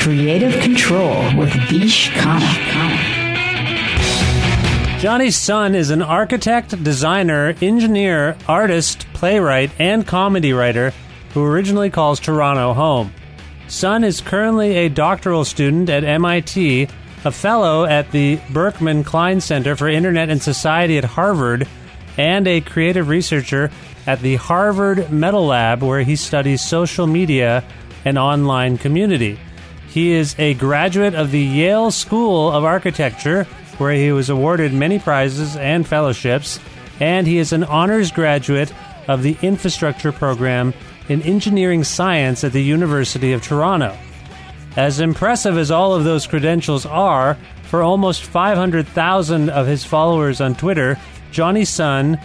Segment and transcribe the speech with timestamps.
[0.00, 2.96] Creative Control with Vish Khanna.
[4.98, 10.94] Jonny Sun is an architect, designer, engineer, artist, playwright, and comedy writer
[11.34, 13.12] who originally calls Toronto home.
[13.68, 16.88] Sun is currently a doctoral student at MIT,
[17.26, 21.68] a fellow at the Berkman Klein Center for Internet and Society at Harvard,
[22.16, 23.70] and a creative researcher
[24.06, 27.62] at the Harvard metaLAB, where he studies social media
[28.06, 29.38] and online community.
[29.90, 33.44] He is a graduate of the Yale School of Architecture,
[33.78, 36.60] where he was awarded many prizes and fellowships,
[37.00, 38.72] and he is an honors graduate
[39.08, 40.74] of the infrastructure program
[41.08, 43.98] in engineering science at the University of Toronto.
[44.76, 50.54] As impressive as all of those credentials are, for almost 500,000 of his followers on
[50.54, 51.00] Twitter,
[51.32, 52.16] Jonny Sun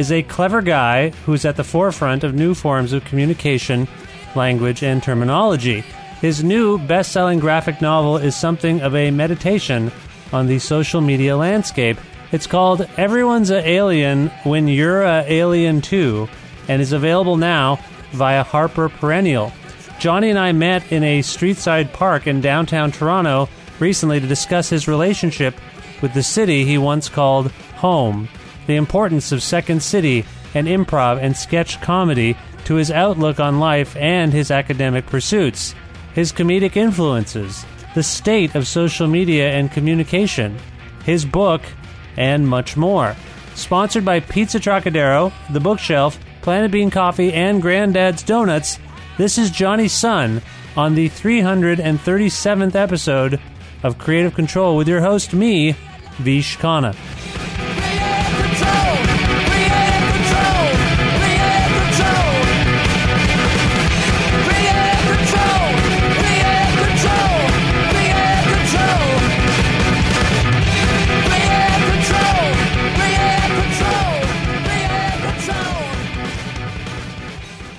[0.00, 3.86] is a clever guy who's at the forefront of new forms of communication,
[4.34, 5.84] language, and terminology.
[6.24, 9.92] His new best selling graphic novel is something of a meditation
[10.32, 11.98] on the social media landscape.
[12.32, 16.26] It's called Everyone's a Alien When You're a Alien Too
[16.66, 17.78] and is available now
[18.12, 19.52] via Harper Perennial.
[19.98, 24.88] Jonny and I met in a streetside park in downtown Toronto recently to discuss his
[24.88, 25.54] relationship
[26.00, 28.30] with the city he once called home,
[28.66, 30.24] the importance of Second City
[30.54, 35.74] and improv and sketch comedy to his outlook on life and his academic pursuits
[36.14, 37.64] his comedic influences,
[37.94, 40.56] the state of social media and communication,
[41.04, 41.62] his book,
[42.16, 43.14] and much more.
[43.54, 48.78] Sponsored by Pizza Trocadero, The Bookshelf, Planet Bean Coffee, and Granddad's Donuts,
[49.16, 50.42] this is Jonny Sun
[50.76, 53.40] on the 337th episode
[53.82, 55.76] of Creative Control with your host, me,
[56.18, 56.94] Vish Khanna.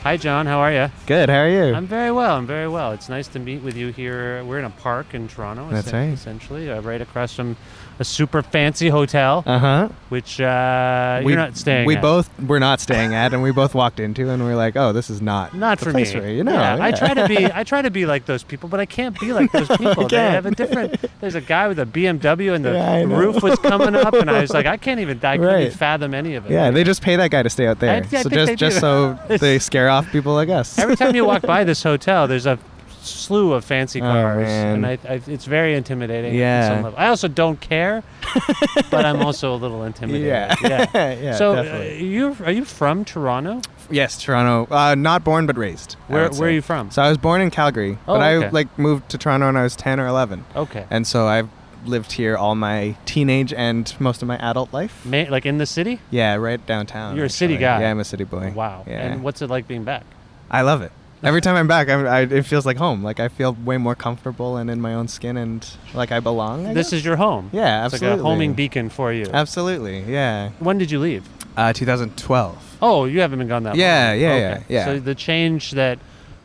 [0.05, 0.45] Hi, John.
[0.45, 0.91] How are you?
[1.07, 1.29] Good.
[1.29, 1.73] How are you?
[1.73, 2.35] I'm very well.
[2.35, 2.91] I'm very well.
[2.91, 4.43] It's nice to meet with you here.
[4.43, 5.67] We're in a park in Toronto.
[5.71, 6.09] That's right.
[6.09, 7.57] Essentially, uh, right across from
[7.99, 9.89] a super fancy hotel, Uh huh.
[10.09, 11.85] which uh, you're not staying.
[11.85, 12.01] We at.
[12.01, 14.91] both were not staying at, and we both walked into, and we are like, "Oh,
[14.91, 16.03] this is not Not for me.
[16.35, 16.43] You.
[16.43, 17.45] know, Yeah, I try to be.
[17.53, 20.03] I try to be like those people, but I can't be like those people.
[20.03, 20.33] they can't.
[20.33, 21.03] have a different.
[21.21, 24.41] There's a guy with a BMW, and the Yeah, roof was coming up, and I
[24.41, 25.19] was like, I can't even.
[25.23, 25.61] I Right.
[25.67, 26.51] even fathom any of it.
[26.51, 28.75] Yeah, they just pay that guy to stay out there, I- I so just just
[28.75, 28.79] do.
[28.81, 30.77] so they scare off people like us.
[30.77, 32.59] Every time you walk by this hotel, there's a
[33.05, 34.75] slew of fancy Oh, cars, man.
[34.75, 36.31] and I, I, it's very intimidating.
[36.31, 36.67] at Yeah.
[36.67, 36.99] some level.
[36.99, 38.03] I also don't care,
[38.91, 40.27] but I'm also a little intimidated.
[40.27, 40.55] yeah,
[40.93, 41.11] yeah.
[41.21, 43.61] yeah, so, uh, you are you from Toronto?
[43.89, 44.67] yes, Toronto.
[44.73, 45.93] Uh, not born but raised.
[46.07, 46.91] Where Where are you from?
[46.91, 48.49] So I was born in Calgary, Oh, but I okay.
[48.51, 50.85] like moved to Toronto when I was ten or eleven, Okay.
[50.89, 51.49] and so I've
[51.85, 55.05] lived here all my teenage and most of my adult life.
[55.05, 55.99] Ma- like in the city?
[56.09, 57.15] Yeah, right downtown.
[57.15, 57.81] You're a city guy.
[57.81, 58.51] Yeah, I'm a city boy.
[58.55, 58.83] Wow.
[58.87, 59.01] Yeah.
[59.05, 60.03] And what's it like being back?
[60.49, 60.91] I love it.
[61.25, 63.03] Every time I'm back, I'm, I, it feels like home.
[63.03, 66.67] Like I feel way more comfortable and in my own skin, and like I belong.
[66.67, 66.99] I This guess.
[66.99, 67.49] is your home.
[67.51, 68.17] yeah, It's absolutely.
[68.17, 69.25] like a homing beacon for you.
[69.33, 70.51] Absolutely, yeah.
[70.59, 71.27] When did you leave?
[71.57, 72.77] Uh, 2012.
[72.81, 74.19] Oh, you haven't been gone that Yeah, long.
[74.19, 74.39] yeah, Okay.
[74.41, 74.85] yeah, yeah.
[74.85, 75.97] So the change that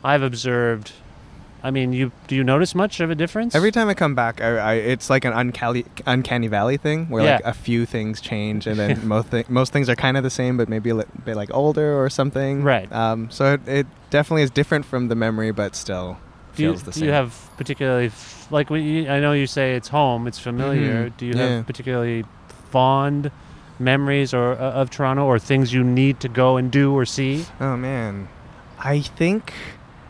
[0.03, 0.93] I've observed
[1.63, 3.53] I mean, you do you notice much of a difference?
[3.53, 7.23] Every time I come back, I, I, it's like an uncanny, uncanny valley thing where
[7.23, 10.29] like a few things change, and then most thi- most things are kind of the
[10.31, 12.63] same, but maybe a li- bit like older or something.
[12.63, 12.91] Right.
[12.91, 16.17] Um, so it, it definitely is different from the memory, but still
[16.55, 17.07] do you, feels the do same.
[17.09, 21.09] you have particularly f- like when you, I know you say it's home, it's familiar.
[21.11, 21.17] Mhm.
[21.17, 21.47] Do you Yeah.
[21.57, 22.25] have particularly
[22.71, 23.29] fond
[23.79, 27.45] memories or uh, of Toronto or things you need to go and do or see?
[27.59, 28.29] Oh man,
[28.79, 29.53] I think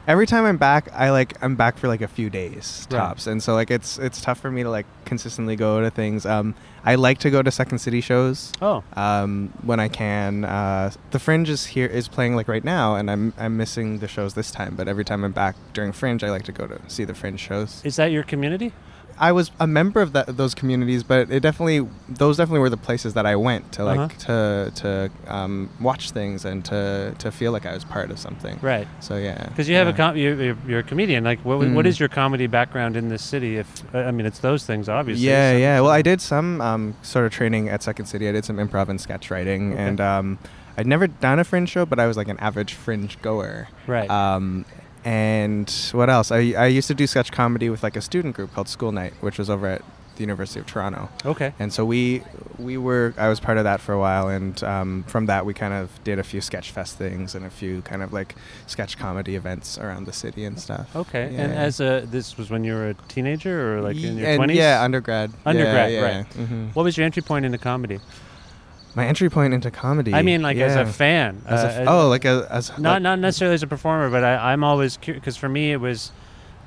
[0.07, 2.97] every time I'm back, I like I'm back for like a few days Right.
[2.99, 6.25] tops, and so like it's it's tough for me to like consistently go to things.
[6.25, 8.51] Um, I like to go to Second City shows.
[8.61, 10.45] Oh, um, when I can.
[10.45, 14.07] Uh, the Fringe is here is playing like right now, and I'm I'm missing the
[14.07, 14.75] shows this time.
[14.75, 17.39] But every time I'm back during Fringe, I like to go to see the Fringe
[17.39, 17.81] shows.
[17.83, 18.73] is that your community?
[19.21, 22.75] I was a member of that those communities, but it definitely those definitely were the
[22.77, 24.09] places that I went to like Uh-huh.
[24.25, 28.57] to to um, watch things and to to feel like I was part of something.
[28.63, 28.87] Right.
[28.99, 29.47] So yeah.
[29.49, 31.23] Because you have a com- you're, you're, a comedian.
[31.23, 31.85] Like, what, what Mm.
[31.85, 33.57] is your comedy background in this city?
[33.57, 35.27] If I mean, it's those things, obviously.
[35.27, 35.79] Yeah, So- yeah.
[35.81, 38.27] Well, I did some um, sort of training at Second City.
[38.27, 39.83] I did some improv and sketch writing, Okay.
[39.83, 40.39] and um,
[40.77, 43.67] I'd never done a fringe show, but I was like an average fringe goer.
[43.85, 44.09] Right.
[44.09, 44.65] Um,
[45.03, 46.31] and what else?
[46.31, 49.13] I, I used to do sketch comedy with like a student group called School Night,
[49.21, 49.81] which was over at
[50.15, 51.09] the University of Toronto.
[51.25, 51.53] okay.
[51.57, 52.21] And so we
[52.59, 55.53] we were I was part of that for a while, and um, from that we
[55.53, 58.35] kind of did a few sketch fest things and a few kind of like
[58.67, 60.93] sketch comedy events around the city and stuff.
[60.95, 61.33] Okay.
[61.35, 64.57] And as a this was when you were a teenager or like in your twenties?
[64.57, 65.31] Yeah, undergrad.
[65.45, 66.25] Undergrad, yeah, right.
[66.33, 67.99] hmm What was your entry point into comedy?
[68.95, 70.13] My entry point into comedy.
[70.13, 71.41] I mean, like as a fan.
[71.45, 74.09] As a uh, f- oh, like a as not like- not necessarily as a performer,
[74.09, 76.11] but I, I'm always curious because for me it was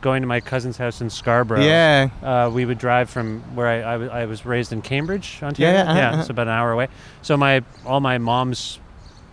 [0.00, 1.64] going to my cousin's house in Scarborough.
[1.64, 2.10] Yeah.
[2.22, 5.72] Uh, we would drive from where I, I, was, raised in Cambridge, Ontario.
[5.72, 6.20] Yeah, uh-huh, uh-huh.
[6.20, 6.88] it's about an hour away.
[7.22, 8.78] So my all my mom's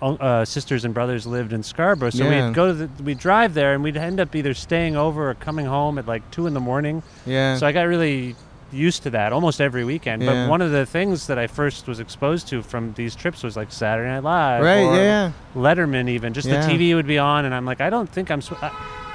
[0.01, 2.09] uh, sisters and brothers lived in Scarborough.
[2.09, 2.47] So Yeah.
[2.47, 5.33] we'd go to the, we'd drive there, and we'd end up either staying over or
[5.35, 7.03] coming home at like two in the morning.
[7.25, 7.57] Yeah.
[7.57, 8.35] So I got really
[8.71, 10.21] used to that almost every weekend.
[10.23, 10.45] Yeah.
[10.45, 13.55] But one of the things that I first was exposed to from these trips was
[13.57, 14.79] like Saturday Night Live, right.
[14.83, 15.01] or Yeah.
[15.03, 15.31] yeah.
[15.55, 16.65] Letterman, even just Yeah.
[16.65, 18.41] the TV would be on, and I'm like, I don't think I'm.
[18.41, 18.69] Sw- uh,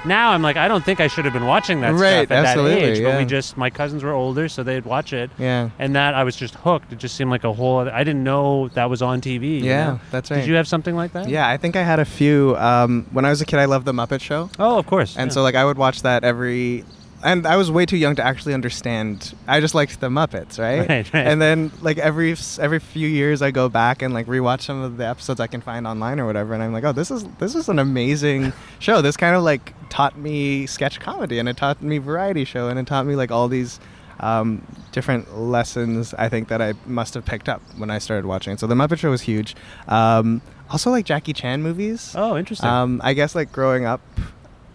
[0.05, 2.45] now I'm like, I don't think I should have been watching that Right, stuff at
[2.45, 3.03] absolutely, that age.
[3.03, 5.69] But we just, my cousins were older, so they'd watch it, Yeah.
[5.79, 6.93] and that I was just hooked.
[6.93, 7.79] It just seemed like a whole.
[7.79, 9.59] Other, I didn't know that was on TV.
[9.59, 9.99] you Yeah, know?
[10.11, 10.37] that's right.
[10.41, 11.27] Did you have something like that?
[11.27, 12.55] Yeah, I think I had a few.
[12.57, 15.17] Um, when I was a kid, I loved the Muppet Show, Oh, of course.
[15.17, 15.33] and yeah.
[15.33, 16.85] so like I would watch that every.
[17.23, 19.33] And I was way too young to actually understand.
[19.47, 20.87] I just liked the Muppets, right?
[20.89, 21.27] Right, right.
[21.27, 24.97] And then like every every few years, I go back and like rewatch some of
[24.97, 27.55] the episodes I can find online or whatever, and I'm like, oh, this is this
[27.55, 29.01] is an amazing show.
[29.01, 32.77] This kind of like taught me sketch comedy, and it taught me variety show, and
[32.77, 33.79] it taught me like all these
[34.19, 34.61] um,
[34.91, 36.13] different lessons.
[36.13, 38.59] I think that I must have picked up when I started watching it.
[38.59, 39.55] So the Muppet Show was huge.
[39.87, 42.13] Um, also, like Jackie Chan movies.
[42.15, 42.69] oh, interesting.
[42.69, 44.01] Um, I guess like growing up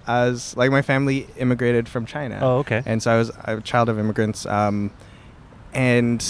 [0.07, 2.39] as like my family immigrated from China.
[2.43, 2.83] Oh, okay.
[2.87, 4.47] And so I was a child of immigrants.
[4.47, 4.91] Um,
[5.75, 6.23] and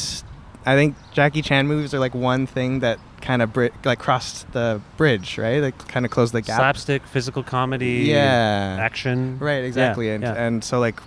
[0.64, 4.50] I think Jackie Chan movies are like one thing that kind of bri- like crossed
[4.52, 5.60] the bridge, right?
[5.60, 6.58] Like kind of closed the gap.
[6.58, 8.76] Slapstick, physical comedy, Yeah.
[8.80, 9.38] action.
[9.38, 10.08] Right, exactly.
[10.08, 10.34] Yeah, and yeah.
[10.34, 11.00] and so like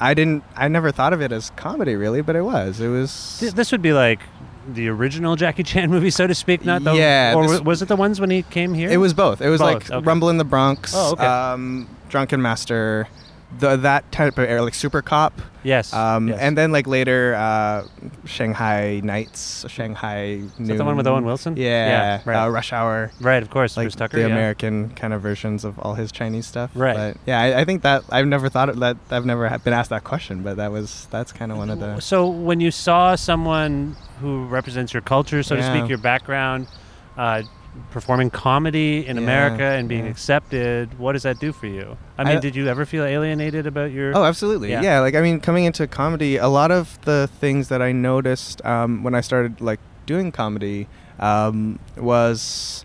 [0.00, 2.80] I didn't I never thought of it as comedy really, but it was.
[2.80, 4.20] It was Th- This would be like
[4.68, 7.88] the original Jackie Chan movie, so to speak, not the Yeah, Or this- was it
[7.88, 8.90] the ones when he came here?
[8.90, 9.40] It was both.
[9.40, 10.04] It was Both, like okay.
[10.04, 11.24] Rumble in the Bronx, Oh, okay.
[11.26, 13.08] um, Drunken Master,
[13.58, 15.92] the that type of era, like Super Cop, yes.
[15.92, 16.38] um, yes.
[16.40, 17.86] and then like later uh,
[18.24, 20.40] Shanghai Nights, Shanghai.
[20.58, 21.56] Is that the one with Owen Wilson?
[21.56, 22.44] Yeah, Yeah, right.
[22.44, 23.10] uh, Rush Hour.
[23.20, 24.16] right, of course, Like Bruce Tucker.
[24.16, 24.34] the yeah.
[24.34, 26.94] American kind of versions of all his Chinese stuff, Right.
[26.96, 28.96] But yeah, I, I think that I've never thought of that.
[29.10, 32.00] I've never been asked that question, but that was that's kind of one of the.
[32.00, 36.68] So when you saw someone who represents your culture, so to speak, your background,
[37.16, 37.42] uh,
[37.90, 40.10] performing comedy in Yeah, America and being yeah.
[40.10, 41.96] accepted, what does that do for you?
[42.18, 44.16] I mean, I- did you ever feel alienated about your?
[44.16, 44.70] Oh, absolutely.
[44.70, 44.82] Yeah.
[44.82, 45.00] Yeah.
[45.00, 49.02] Like I mean, coming into comedy, a lot of the things that I noticed um,
[49.02, 50.86] when I started like doing comedy
[51.18, 52.84] um, was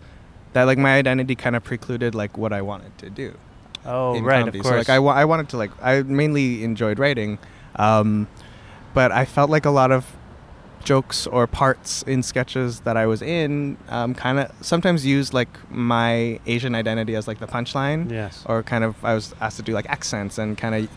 [0.54, 3.34] that like my identity kind of precluded like what I wanted to do.
[3.84, 4.58] Oh, right, comedy.
[4.58, 4.72] of course.
[4.74, 7.38] So like I, wa- I wanted to like I mainly enjoyed writing,
[7.76, 8.26] um,
[8.94, 10.04] but I felt like a lot of
[10.88, 15.48] jokes or parts in sketches that I was in um, kind of sometimes used like
[15.70, 18.42] my Asian identity as like the punchline yes.
[18.46, 20.88] or kind of I was asked to do like accents and kind of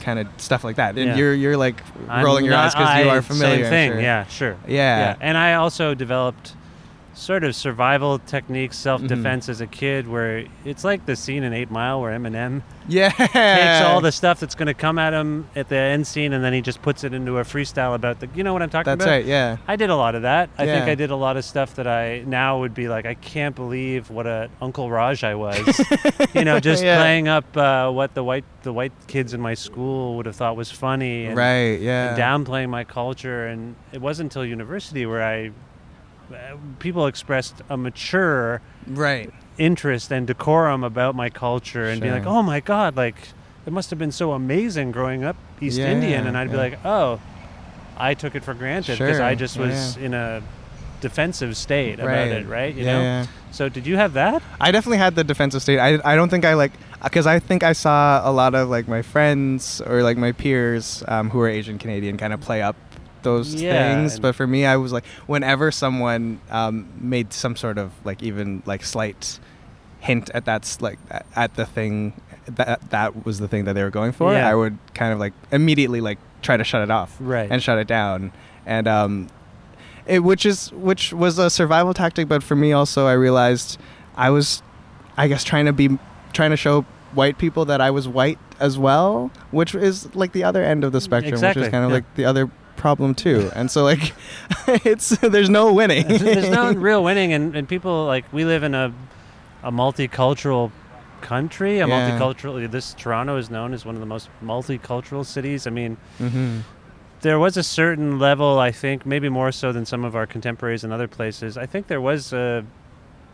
[0.00, 0.90] kind of stuff like that.
[0.96, 1.16] And Yeah.
[1.16, 3.64] you're you're like I'm rolling your eyes because you are familiar.
[3.64, 3.92] Same thing.
[3.92, 4.00] sure.
[4.00, 4.56] Yeah, sure.
[4.68, 5.16] Yeah.
[5.20, 6.54] And I also developed
[7.20, 9.50] sort of survival techniques, self defense Mm-hmm.
[9.52, 13.10] as a kid, where it's like the scene in Eight Mile where Eminem Yeah.
[13.10, 16.42] takes all the stuff that's going to come at him at the end scene, and
[16.42, 18.28] then he just puts it into a freestyle about the.
[18.34, 19.10] You know what I'm talking That's about?
[19.12, 19.24] right.
[19.24, 19.58] Yeah.
[19.68, 20.50] I did a lot of that.
[20.58, 23.14] I think I did a lot of stuff that I now would be like, I
[23.14, 25.78] can't believe what a Uncle Raj I was.
[26.34, 26.96] you know, just Yeah.
[26.98, 30.56] playing up uh, what the white the white kids in my school would have thought
[30.56, 31.80] was funny, and, Right.
[31.80, 32.14] Yeah.
[32.14, 33.46] and downplaying my culture.
[33.46, 35.50] And it wasn't until university where I
[36.78, 39.32] people expressed a mature Right.
[39.58, 42.18] interest and decorum about my culture and be Sure.
[42.18, 43.16] like, oh my god, like
[43.66, 46.78] it must have been so amazing growing up East Yeah, Indian, and I'd be like,
[46.84, 47.20] oh,
[47.96, 50.06] I took it for granted because Sure, I just was yeah.
[50.06, 50.42] in a
[51.00, 52.28] defensive state about Right.
[52.32, 52.74] it, right?
[52.74, 53.02] You yeah, know.
[53.02, 53.26] yeah.
[53.52, 54.42] So did you have that?
[54.60, 55.78] I definitely had the defensive state.
[55.78, 56.72] I, I don't think I like
[57.02, 61.02] because I think I saw a lot of like my friends or like my peers
[61.08, 62.76] um, who are Asian Canadian kind of play up
[63.22, 64.18] those Yeah, things.
[64.18, 68.62] But for me, I was like, whenever someone um, made some sort of like even
[68.66, 69.38] like slight
[70.00, 70.98] hint at that's like
[71.36, 72.14] at- the thing
[72.46, 74.48] that that was the thing that they were going for, Yeah.
[74.48, 77.48] I would kind of like immediately like try to shut it off Right.
[77.50, 78.32] and shut it down.
[78.66, 79.28] And um,
[80.06, 83.78] it, which is which was a survival tactic, but for me also, I realized
[84.16, 84.62] I was,
[85.16, 85.98] I guess, trying to be
[86.32, 90.44] trying to show white people that I was white as well, which is like the
[90.44, 91.94] other end of the spectrum, Exactly, which is kind of yeah.
[91.96, 92.50] like the other
[92.80, 93.50] problem too.
[93.54, 94.12] and so like,
[94.84, 96.06] it's there's no winning.
[96.08, 98.92] There's no real winning, and, and people like we live in a
[99.62, 100.70] a multicultural
[101.20, 101.78] country.
[101.80, 101.94] A Yeah.
[101.94, 102.70] multicultural.
[102.70, 105.66] This Toronto is known as one of the most multicultural cities.
[105.66, 106.60] I mean, hmm
[107.22, 110.84] there was a certain level, I think, maybe more so than some of our contemporaries
[110.84, 111.58] in other places.
[111.58, 112.62] I think there was uh,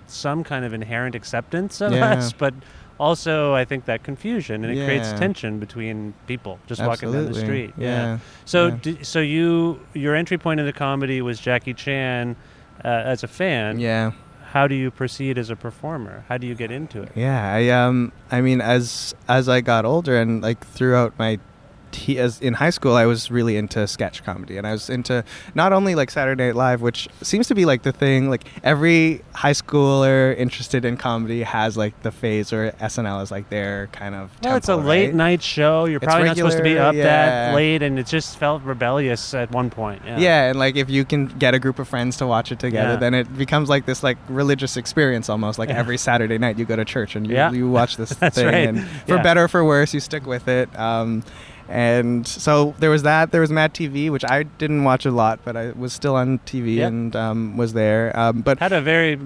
[0.09, 2.15] some kind of inherent acceptance of Yeah.
[2.17, 2.53] us, but
[2.99, 7.29] also I think that confusion and it creates tension between people just walking down the
[7.29, 7.69] Absolutely.
[7.69, 7.75] street.
[7.79, 8.19] Yeah.
[8.45, 8.77] So, Yeah.
[8.83, 12.37] d- so you your entry point into comedy was Jackie Chan
[12.85, 13.79] uh, as a fan.
[13.81, 14.13] Yeah.
[14.53, 16.25] How do you proceed as a performer?
[16.29, 17.13] How do you get into it?
[17.15, 21.39] Yeah, I um, I mean, as as I got older and like throughout my,
[21.93, 25.25] te- as in high school, I was really into sketch comedy, and I was into
[25.55, 28.29] not only like Saturday Night Live, which seems to be like the thing.
[28.31, 33.49] Like every high schooler interested in comedy has like the phase where SNL is like
[33.51, 34.31] their kind of.
[34.43, 35.85] Well, it's a temple, late night show.
[35.87, 38.63] You're It's probably not supposed to be regular, up that late, and it just felt
[38.63, 40.03] rebellious at one point.
[40.05, 40.19] Yeah.
[40.19, 42.93] Yeah, and like if you can get a group of friends to watch it together,
[42.95, 42.97] Yeah.
[42.97, 45.59] then it becomes like this like religious experience almost.
[45.59, 45.79] Like Yeah.
[45.79, 47.51] every Saturday night, you go to church and you, Yeah.
[47.53, 48.69] you watch this thing, right.
[48.69, 49.23] and for Yeah.
[49.23, 50.69] better or for worse, you stick with it.
[50.79, 51.23] Um,
[51.69, 53.33] and so there was that.
[53.33, 56.39] There was Mad TV, which I didn't watch a lot, but I was still on
[56.41, 56.89] TV Yep.
[56.89, 58.17] and um, was there.
[58.19, 59.19] Um, but had a very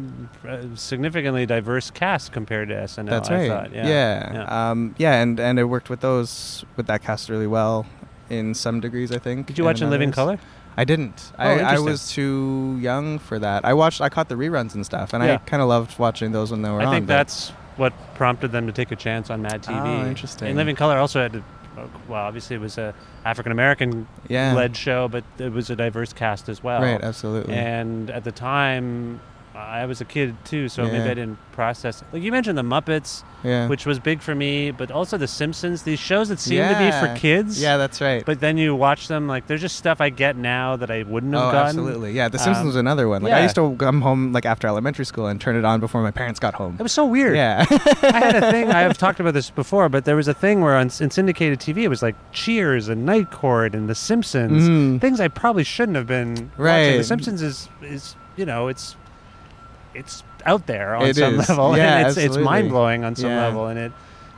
[0.49, 3.11] uh, significantly diverse cast compared to SNL.
[3.11, 3.49] that's I right.
[3.49, 3.73] thought.
[3.75, 3.87] Yeah.
[3.89, 4.71] yeah, Yeah.
[4.71, 7.87] Um, yeah, and and it worked with those with that cast really well.
[8.31, 9.47] In some degrees, I think.
[9.49, 10.13] Did you watch In Living.
[10.13, 10.39] Color?
[10.77, 11.33] I didn't.
[11.37, 13.65] Oh, I, I was too young for that.
[13.65, 14.01] I watched.
[14.01, 15.35] I caught the reruns and stuff, and Yeah.
[15.35, 16.89] I kind of loved watching those when they were I on.
[16.89, 20.05] I think that's what prompted them to take a chance on Mad TV.
[20.05, 20.49] Oh, interesting.
[20.49, 21.43] In Living Color also had, to,
[21.77, 24.55] Uh, well, obviously it was a African American yeah.
[24.55, 26.83] led show, but it was a diverse cast as well.
[26.83, 27.01] Right.
[27.01, 27.55] Absolutely.
[27.55, 29.21] And at the time,
[29.61, 32.03] I was a kid too, so maybe I didn't process.
[32.13, 33.69] Like you mentioned, the Muppets, yeah.
[33.69, 35.83] which was big for me, but also the Simpsons.
[35.83, 37.61] These shows that seem to be for kids.
[37.61, 38.25] Yeah, that's right.
[38.25, 41.35] But then you watch them, like there's just stuff I get now that I wouldn't
[41.35, 41.67] have oh, gotten.
[41.79, 42.13] absolutely.
[42.13, 43.23] Yeah, The Um, Simpsons was another one.
[43.23, 46.03] Like I used to come home like after elementary school and turn it on before
[46.03, 46.77] my parents got home.
[46.79, 47.37] It was so weird.
[47.37, 47.65] Yeah.
[47.71, 48.71] I had a thing.
[48.71, 51.61] I have talked about this before, but there was a thing where on in syndicated
[51.61, 55.01] TV, it was like Cheers and Night Court and The Simpsons, Mhm.
[55.01, 56.97] things I probably shouldn't have been watching.
[56.99, 58.97] The Simpsons is is you know it's
[59.95, 61.49] it's out there on It some is.
[61.49, 63.47] level, Yeah, and it's it's mind blowing on some Yeah.
[63.47, 63.93] level, and it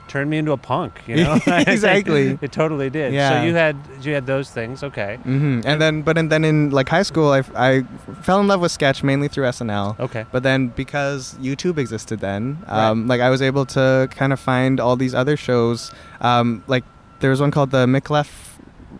[0.08, 1.00] turned me into a punk.
[1.06, 2.38] You know, Exactly.
[2.42, 3.12] it totally did.
[3.14, 3.28] Yeah.
[3.40, 5.16] So you had you had those things, okay?
[5.22, 7.82] hmm And then, but in, then in like high school, I, I
[8.22, 9.98] fell in love with sketch mainly through SNL.
[10.00, 10.26] Okay.
[10.32, 14.80] But then because YouTube existed then, um, like I was able to kind of find
[14.80, 15.92] all these other shows.
[16.20, 16.84] Um, like
[17.20, 18.51] there was one called the Micallef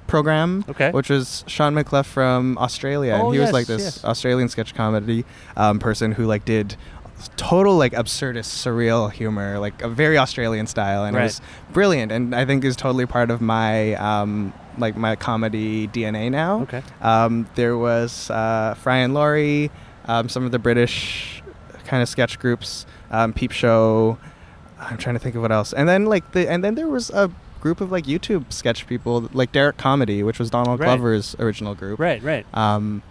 [0.06, 0.90] program, Okay.
[0.90, 4.04] which was Shaun Micallef from Australia, Oh, and he was like this yes.
[4.04, 5.24] Australian sketch comedy
[5.56, 6.76] um, person who like did
[7.36, 11.22] total like absurdist surreal humor like a very australian style and Right.
[11.22, 11.40] it was
[11.72, 16.62] brilliant and i think is totally part of my um like my comedy dna now
[16.62, 16.82] Okay.
[17.00, 19.70] um, there was uh, Fry and Laurie,
[20.06, 21.44] um, some of the British
[21.86, 24.18] kind of sketch groups, um, Peep Show.
[24.80, 25.72] I'm trying to think of what else.
[25.72, 27.30] And then like the and then there was a
[27.62, 30.86] group of like YouTube sketch people like Derrick Comedy, which was Donald Right.
[30.86, 31.98] Glover's original group.
[31.98, 32.22] Right.
[32.22, 32.44] Right.
[32.52, 33.02] Um,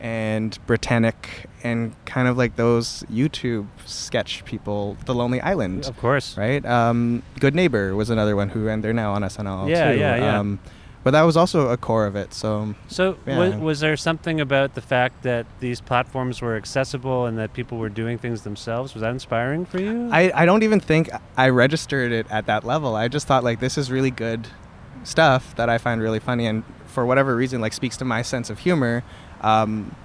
[0.00, 6.36] and Britanick and kind of like those YouTube sketch people, The Lonely Island Of course.
[6.38, 6.64] right?
[6.64, 9.98] Um, Good Neighbor was another one who, and they're now on SNL Yeah, too.
[9.98, 10.38] yeah, yeah.
[10.38, 10.60] Um,
[11.08, 12.34] but that was also a core of it.
[12.34, 13.38] So So, Yeah.
[13.38, 17.78] was, was there something about the fact that these platforms were accessible and that people
[17.78, 18.92] were doing things themselves?
[18.92, 20.10] Was that inspiring for you?
[20.12, 22.94] I, I don't even think I registered it at that level.
[22.94, 24.48] I just thought like this is really good
[25.02, 28.50] stuff that I find really funny and for whatever reason like speaks to my sense
[28.50, 29.02] of humor
[29.40, 29.96] um,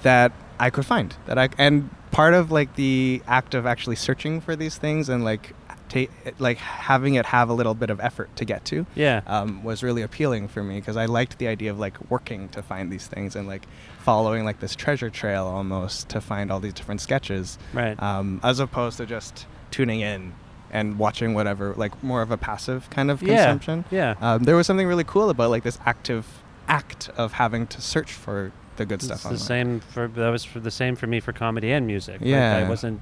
[0.00, 4.40] that I could find that I and part of like the act of actually searching
[4.40, 5.54] for these things and like
[5.88, 6.06] ta-
[6.38, 9.22] like having it have a little bit of effort to get to yeah.
[9.26, 12.62] um, was really appealing for me because I liked the idea of like working to
[12.62, 13.66] find these things and like
[14.00, 18.00] following like this treasure trail almost to find all these different sketches right.
[18.02, 20.32] um, as opposed to just tuning in
[20.70, 23.36] and watching whatever, like more of a passive kind of yeah.
[23.46, 23.84] consumption.
[23.90, 24.14] Yeah.
[24.20, 26.26] Um, there was something really cool about like this active
[26.68, 29.22] act of having to search for the good It's stuff.
[29.22, 29.38] the online.
[29.38, 32.20] same for that was for the same for me for comedy and music.
[32.20, 32.56] Like, Yeah.
[32.56, 33.00] I wasn't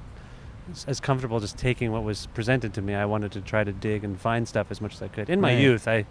[0.87, 2.93] as comfortable just taking what was presented to me.
[2.95, 5.29] I wanted to try to dig and find stuff as much as I could.
[5.29, 5.61] In my Right.
[5.61, 6.05] youth, I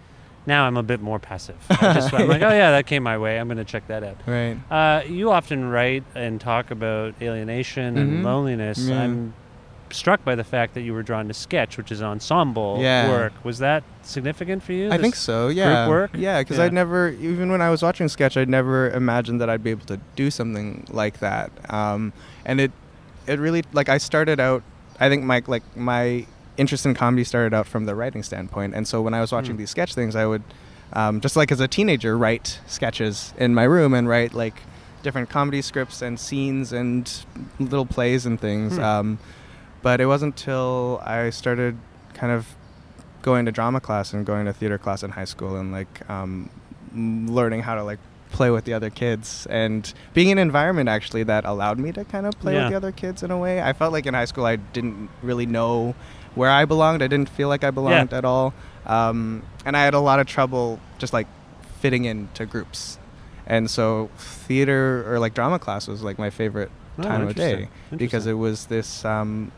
[0.47, 1.57] now I'm a bit more passive.
[1.71, 3.39] I just, I'm like, oh yeah, that came my way.
[3.39, 4.17] I'm going to check that out.
[4.27, 4.57] Right.
[4.71, 8.01] Uh, you often write and talk about alienation Mhm.
[8.01, 8.79] and loneliness.
[8.79, 9.03] Yeah.
[9.03, 9.35] I'm
[9.91, 13.09] struck by the fact that you were drawn to sketch, which is ensemble Yeah.
[13.09, 13.33] work.
[13.45, 14.91] Was that significant for you?
[14.91, 15.49] I think so.
[15.49, 15.85] Yeah.
[15.87, 16.11] Group work?
[16.15, 16.65] Yeah, because Yeah.
[16.65, 19.87] I'd never, even when I was watching sketch, I'd never imagined that I'd be able
[19.87, 21.51] to do something like that.
[21.73, 22.13] Um,
[22.45, 22.73] and it,
[23.27, 24.63] it really like I started out.
[25.01, 28.87] I think my like my interest in comedy started out from the writing standpoint, and
[28.89, 29.59] so when I was watching Mm.
[29.59, 30.43] these sketch things, I would,
[30.93, 34.61] um, just like as a teenager, write sketches in my room and write like
[35.03, 37.25] different comedy scripts and scenes and
[37.61, 38.77] little plays and things.
[38.77, 38.83] Hmm.
[38.83, 39.19] Um,
[39.83, 41.77] but it wasn't until I started
[42.15, 42.57] kind of
[43.23, 46.49] going to drama class and going to theater class in high school and like um,
[46.95, 47.99] learning how to like
[48.31, 52.05] play with the other kids and being in an environment actually that allowed me to
[52.05, 52.63] kind of play Yeah.
[52.65, 53.63] with the other kids in a way.
[53.63, 55.95] I felt like in high school I didn't really know
[56.35, 57.03] where I belonged.
[57.03, 58.53] I didn't feel like I belonged at all,
[58.85, 61.27] um, and I had a lot of trouble just like
[61.81, 62.99] fitting into groups.
[63.47, 67.69] And so theater or like drama class was like my favorite Oh, time of day
[67.95, 69.53] because it was this um,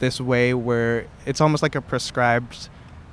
[0.00, 2.68] this way where it's almost like a prescribed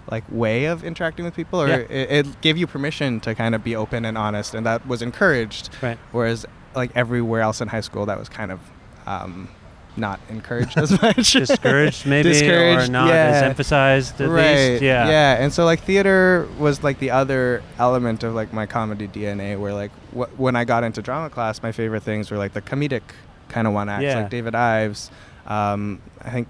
[0.10, 1.76] like way of interacting with people or Yeah.
[1.78, 5.02] it, it gave you permission to kind of be open and honest and that was
[5.02, 5.98] encouraged Right.
[6.12, 6.46] whereas
[6.76, 8.60] like everywhere else in high school that was kind of
[9.06, 9.50] um,
[9.98, 15.10] not encouraged as much discouraged maybe or Discouraged, not as emphasized at right least yeah
[15.10, 19.60] yeah and so like theater was like the other element of like my comedy dna
[19.60, 22.62] where like wh- when i got into drama class my favorite things were like the
[22.62, 23.02] comedic
[23.50, 24.20] kind of one acts Yeah.
[24.22, 25.10] like david ives
[25.48, 26.48] um, i think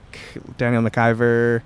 [0.57, 1.61] daniel macivor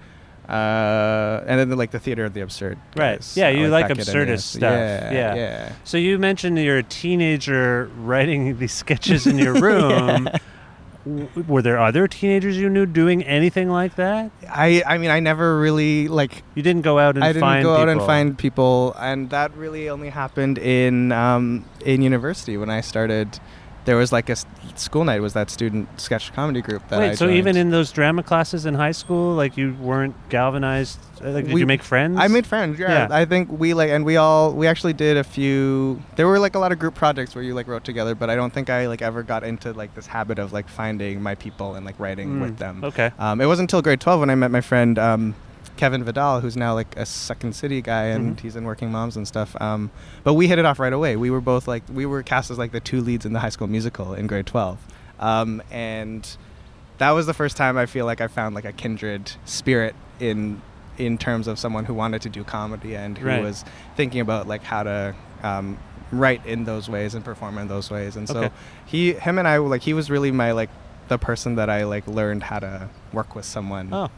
[0.52, 3.18] uh, and then like the theater of the absurd Right.
[3.20, 3.36] guys.
[3.38, 4.72] Yeah, I you like and absurdist stuff.
[4.72, 5.36] yeah Yeah.
[5.36, 10.28] yeah so you mentioned you're a teenager writing these sketches in your room
[11.04, 15.20] W- were there other teenagers you knew doing anything like that i i mean i
[15.20, 18.06] never really like you didn't go out and I didn't find go out and people.
[18.08, 23.40] find people, and that really only happened in um, in university when I started.
[23.86, 24.36] There was like a
[24.76, 25.22] school night.
[25.22, 28.66] Was that student sketch comedy group that I Wait, so even in those drama classes
[28.68, 31.00] in high school, like you weren't galvanized?
[31.24, 32.20] uh, Like, did We- you make friends?
[32.20, 32.78] I made friends.
[32.80, 32.92] Yeah.
[32.92, 33.08] Yeah.
[33.10, 36.00] I think we like, and we all we actually did a few.
[36.16, 38.36] There were like a lot of group projects where you like wrote together, but I
[38.36, 41.74] don't think I like ever got into like this habit of like finding my people
[41.76, 42.84] and like writing Mm, with them.
[42.84, 43.12] Okay.
[43.18, 45.36] Um, it wasn't until grade 12 when I met my friend um,
[45.82, 48.40] Kevin Vidal, who's now like a Second City guy and Mhm.
[48.40, 49.60] he's in Working Moms and stuff.
[49.60, 49.90] Um,
[50.24, 51.16] but we hit it off right away.
[51.16, 53.50] We were both like, we were cast as like the two leads in the high
[53.50, 54.78] school musical in grade 12.
[55.20, 56.38] Um, and
[57.00, 60.62] that was the first time I feel like I found like a kindred spirit in
[61.00, 63.42] in terms of someone who wanted to do comedy and who Right.
[63.42, 63.66] was
[63.96, 65.80] thinking about like how to um,
[66.12, 68.16] write in those ways and perform in those ways.
[68.16, 68.50] And so Okay.
[68.86, 70.70] he, him and I, like he was really my like
[71.08, 74.10] the person that I like learned how to work with someone Oh.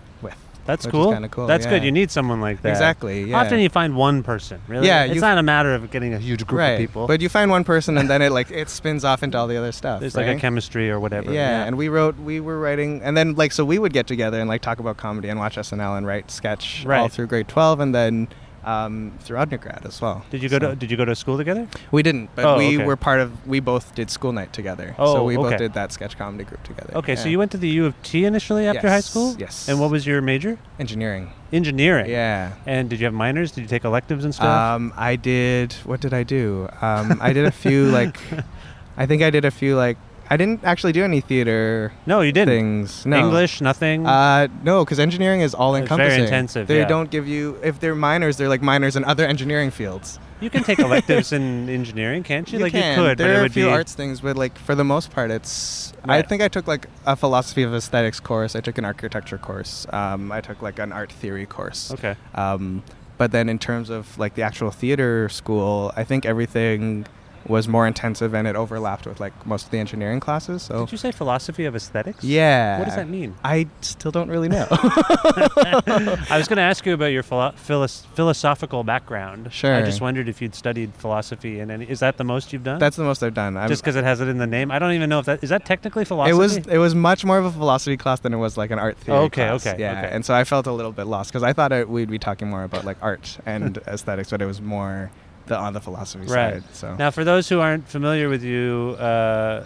[0.66, 1.28] That's cool.
[1.30, 1.84] cool, That's good.
[1.84, 2.70] You need someone like that.
[2.70, 3.26] Exactly.
[3.26, 3.40] Yeah.
[3.42, 4.62] Often you find one person.
[4.68, 4.88] Really.
[4.88, 6.70] Yeah, It's not a matter of getting a huge group right.
[6.70, 7.08] of people.
[7.08, 9.58] But you find one person and then it like it spins off into all the
[9.58, 10.00] other stuff.
[10.00, 10.28] There's right?
[10.28, 11.34] like a chemistry or whatever.
[11.34, 14.40] Yeah, and we wrote, we were writing, and then like so we would get together
[14.40, 17.80] and like talk about comedy and watch SNL and write sketch all through grade twelve,
[17.80, 18.28] and then
[18.66, 20.26] um, through undergrad as well.
[20.32, 21.68] Did you go So- to Did you go to school together?
[21.92, 22.86] We didn't, but Oh, we okay.
[22.86, 23.46] were part of.
[23.48, 24.96] We both did school night together.
[24.98, 25.50] Oh, so we okay.
[25.50, 26.94] both did that sketch comedy group together.
[26.96, 29.36] Okay, so you went to the U of T initially after high school.
[29.38, 29.68] yes.
[29.70, 30.58] And what was your major?
[30.80, 31.32] engineering.
[31.52, 32.10] Engineering.
[32.10, 32.54] Yeah.
[32.66, 33.52] And did you have minors?
[33.52, 34.48] Did you take electives and stuff?
[34.76, 35.74] Um, I did.
[35.86, 36.68] What did I do?
[36.82, 38.18] Um, I did a few like.
[38.98, 39.98] I think I did a few like.
[40.34, 42.56] I didn't actually do any theater no, you didn't.
[42.56, 43.06] things.
[43.06, 43.18] No.
[43.20, 44.08] English, nothing.
[44.08, 46.24] Uh, no, because engineering is all It's very encompassing.
[46.24, 46.88] intensive, They yeah.
[46.88, 48.38] don't give you if they're minors.
[48.38, 50.18] They're like minors in other engineering fields.
[50.42, 52.58] you can take electives in engineering, can't you?
[52.60, 52.98] like can.
[52.98, 54.74] you could, There but it are would a few be arts things, but like for
[54.76, 55.94] the most part, it's.
[56.06, 58.56] I think I took like a philosophy of aesthetics course.
[58.56, 59.86] I took an architecture course.
[59.94, 61.92] Um, I took like an art theory course.
[61.94, 62.16] Okay.
[62.34, 62.82] Um,
[63.20, 67.06] but then in terms of like the actual theater school, I think everything
[67.48, 70.64] was more intensive and it overlapped with like most of the engineering classes.
[70.64, 72.24] So Did you say philosophy of aesthetics?
[72.24, 73.36] yeah, What does that mean?
[73.44, 74.68] I still don't really know.
[74.72, 79.52] I was going to ask you about your philo- philos- philosophical background.
[79.52, 79.74] Sure.
[79.76, 81.74] I just wondered if you'd studied philosophy and.
[81.84, 82.80] Is that the most you've done?
[82.80, 83.58] That's the most I've done.
[83.58, 84.72] I'm, just because it has it in the name.
[84.72, 86.32] I don't even know if that is that technically philosophy.
[86.32, 88.80] it was it was much more of a philosophy class than it was like an
[88.80, 89.66] art theory Okay, class.
[89.68, 90.00] okay, yeah.
[90.04, 90.10] okay.
[90.16, 92.50] And so I felt a little bit lost because I thought it, we'd be talking
[92.50, 95.12] more about like art and aesthetics, but it was more
[95.48, 96.62] the on the philosophy right.
[96.64, 96.76] side.
[96.76, 99.66] So Now, for those who aren't familiar with you, uh,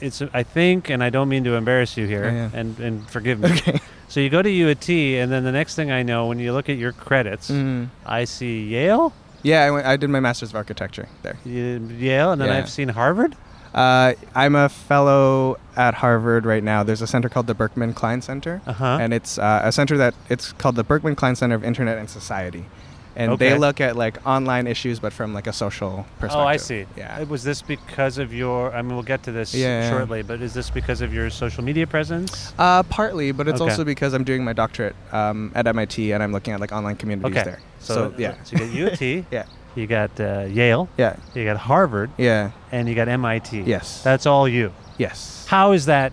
[0.00, 2.50] it's I think, and I don't mean to embarrass you here, Oh, yeah.
[2.52, 3.50] and and forgive me.
[3.52, 3.80] okay.
[4.06, 6.38] So you go to U of T, and then the next thing I know, when
[6.38, 7.88] you look at your credits, Mhm.
[8.06, 9.12] I see Yale,
[9.42, 11.36] Yeah, I, went, I did my master's of architecture there.
[11.44, 12.58] Yale, and then Yeah.
[12.58, 13.34] I've seen Harvard.
[13.74, 16.84] Uh, I'm a fellow at Harvard right now.
[16.84, 18.98] There's a center called the Berkman Klein Center, Uh-huh.
[19.00, 22.08] and it's uh, a center that it's called the Berkman Klein Center of Internet and
[22.08, 22.66] Society,
[23.16, 23.50] and Okay.
[23.50, 26.40] they look at like online issues, but from like a social perspective.
[26.40, 26.86] Oh, I see.
[26.96, 27.18] Yeah.
[27.20, 28.74] Uh, Was this because of your?
[28.74, 29.88] I mean, we'll get to this Yeah.
[29.90, 32.52] shortly, but is this because of your social media presence?
[32.58, 33.70] Uh, partly, but it's Okay.
[33.70, 36.96] also because I'm doing my doctorate um, at MIT and I'm looking at like online
[36.96, 37.44] communities Okay.
[37.44, 37.60] there.
[37.80, 39.26] So, So, yeah, So you got U of T.
[39.30, 40.88] yeah, You got uh, Yale.
[40.96, 43.62] yeah, You got Harvard, yeah, and you got MIT.
[43.62, 44.02] Yes.
[44.02, 44.72] That's all you.
[44.98, 45.46] yes.
[45.48, 46.12] How is that?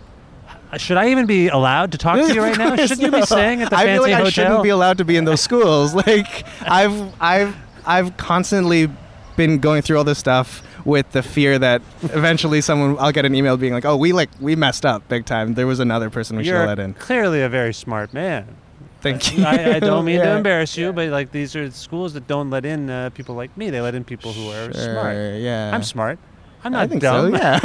[0.78, 2.76] Should I even be allowed to talk to you right now?
[2.88, 4.26] Shouldn't you be staying at the I fancy feel like hotel?
[4.26, 5.94] I shouldn't be allowed to be in those schools.
[6.08, 7.56] like I've I've
[7.86, 8.90] I've constantly
[9.36, 13.36] been going through all this stuff with the fear that eventually someone I'll get an
[13.36, 15.54] email being like, "Oh, we like we messed up big time.
[15.54, 18.58] There was another person we should have let in." clearly a very smart man.
[19.02, 19.44] Thank you.
[19.44, 22.66] I, I don't mean to embarrass you, but like these are schools that don't let
[22.66, 23.72] in uh, people like me.
[23.72, 25.18] They let in people who are smart.
[25.42, 25.72] Yeah.
[25.74, 26.20] I'm smart.
[26.64, 27.32] I'm I not think dumb.
[27.32, 27.38] so.
[27.38, 27.60] Yeah.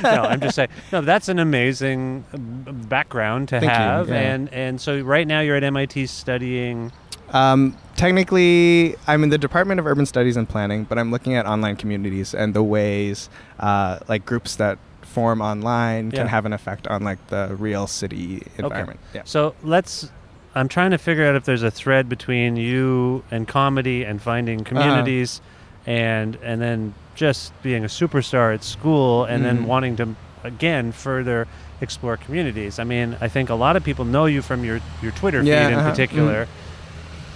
[0.02, 0.68] no, I'm just saying.
[0.92, 2.36] No, that's an amazing uh,
[2.72, 4.14] background to Thank you, have, yeah.
[4.34, 6.92] and and so right now you're at MIT studying.
[7.32, 11.44] Um, technically, I'm in the Department of Urban Studies and Planning, but I'm looking at
[11.46, 16.18] online communities and the ways, uh, like groups that form online Yeah.
[16.18, 19.00] can have an effect on like the real city environment.
[19.14, 19.22] Yeah.
[19.24, 20.10] So let's.
[20.54, 24.60] I'm trying to figure out if there's a thread between you and comedy and finding
[24.60, 24.68] Uh-huh.
[24.68, 25.40] communities,
[25.86, 29.66] and and then just being a superstar at school, and then Mhm.
[29.66, 30.08] wanting to
[30.44, 31.48] again further
[31.80, 32.78] explore communities.
[32.78, 35.50] I mean, I think a lot of people know you from your your Twitter feed
[35.52, 36.46] in uh-huh, particular.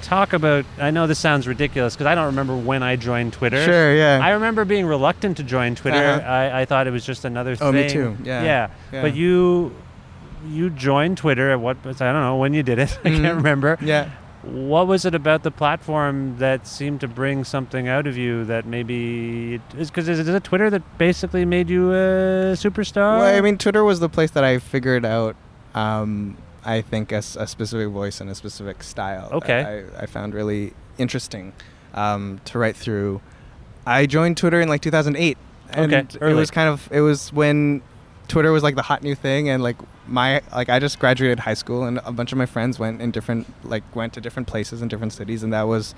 [0.03, 0.65] Talk about.
[0.81, 3.63] I know this sounds ridiculous because I don't remember when I joined Twitter.
[3.65, 3.95] Sure.
[3.95, 4.19] Yeah.
[4.23, 5.97] I remember being reluctant to join Twitter.
[5.99, 6.27] Uh-huh.
[6.27, 7.75] I, I thought it was just another Oh, thing.
[7.87, 8.17] me too.
[8.25, 8.43] Yeah.
[8.43, 8.69] Yeah.
[8.93, 9.03] Yeah.
[9.03, 9.73] But you
[10.49, 12.99] you joined Twitter at what I don't know when you did it.
[13.05, 13.37] I can't Mhm.
[13.37, 13.79] remember.
[13.83, 14.09] yeah.
[14.51, 18.67] What was it about the platform that seemed to bring something out of you that
[18.67, 23.19] maybe is because is it, is it Twitter that basically made you a superstar?
[23.19, 25.37] Well, I mean, Twitter was the place that I figured out.
[25.75, 29.31] Um, I think a specific voice and a specific style.
[29.33, 29.87] Okay.
[29.99, 31.53] I, I found really interesting
[31.95, 33.21] um, to write through.
[33.87, 35.39] I joined Twitter in like 2008,
[35.71, 37.83] and Okay, it was kind of it was when
[38.31, 41.55] Twitter was like the hot new thing, and like my like I just graduated high
[41.55, 44.81] school, and a bunch of my friends went in different like went to different places
[44.81, 45.95] in different cities, and that was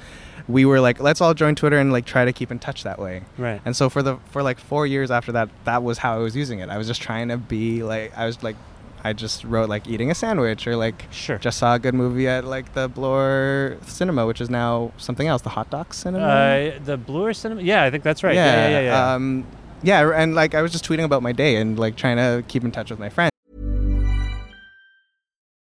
[0.48, 2.98] we were like let's all join Twitter and like try to keep in touch that
[2.98, 3.22] way.
[3.38, 3.60] right.
[3.64, 6.34] And so for the for like four years after that, that was how I was
[6.34, 6.68] using it.
[6.68, 8.56] I was just trying to be like I was like
[9.04, 11.36] I just wrote like eating a sandwich or like Sure.
[11.38, 15.42] just saw a good movie at like the Bloor Cinema, which is now something else,
[15.42, 16.24] the Hot Docs Cinema.
[16.24, 17.62] Uh, the Bloor Cinema.
[17.62, 18.34] Yeah, I think that's right.
[18.34, 18.80] Yeah, yeah, yeah.
[18.80, 19.14] yeah.
[19.14, 19.44] Um,
[19.82, 22.64] yeah, and like I was just tweeting about my day and like trying to keep
[22.64, 23.30] in touch with my friends.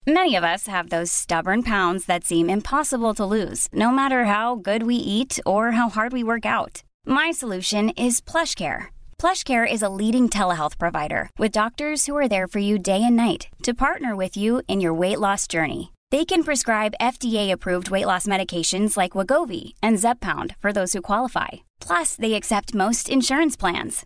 [0.08, 4.56] Many of us have those stubborn pounds that seem impossible to lose, no matter how
[4.56, 6.82] good we eat or how hard we work out.
[7.06, 8.88] My solution is PlushCare.
[9.20, 13.16] PlushCare is a leading telehealth provider with doctors who are there for you day and
[13.16, 15.92] night to partner with you in your weight loss journey.
[16.12, 21.50] They can prescribe FDA-approved weight loss medications like Wegovy and Zepbound for those who qualify.
[21.80, 24.06] Plus, they accept most insurance plans.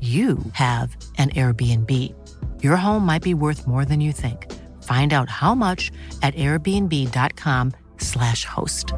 [0.00, 1.90] you have an Airbnb.
[2.62, 4.52] Your home might be worth more than you think.
[4.82, 5.90] Find out how much
[6.22, 8.92] at airbnb.com/slash host.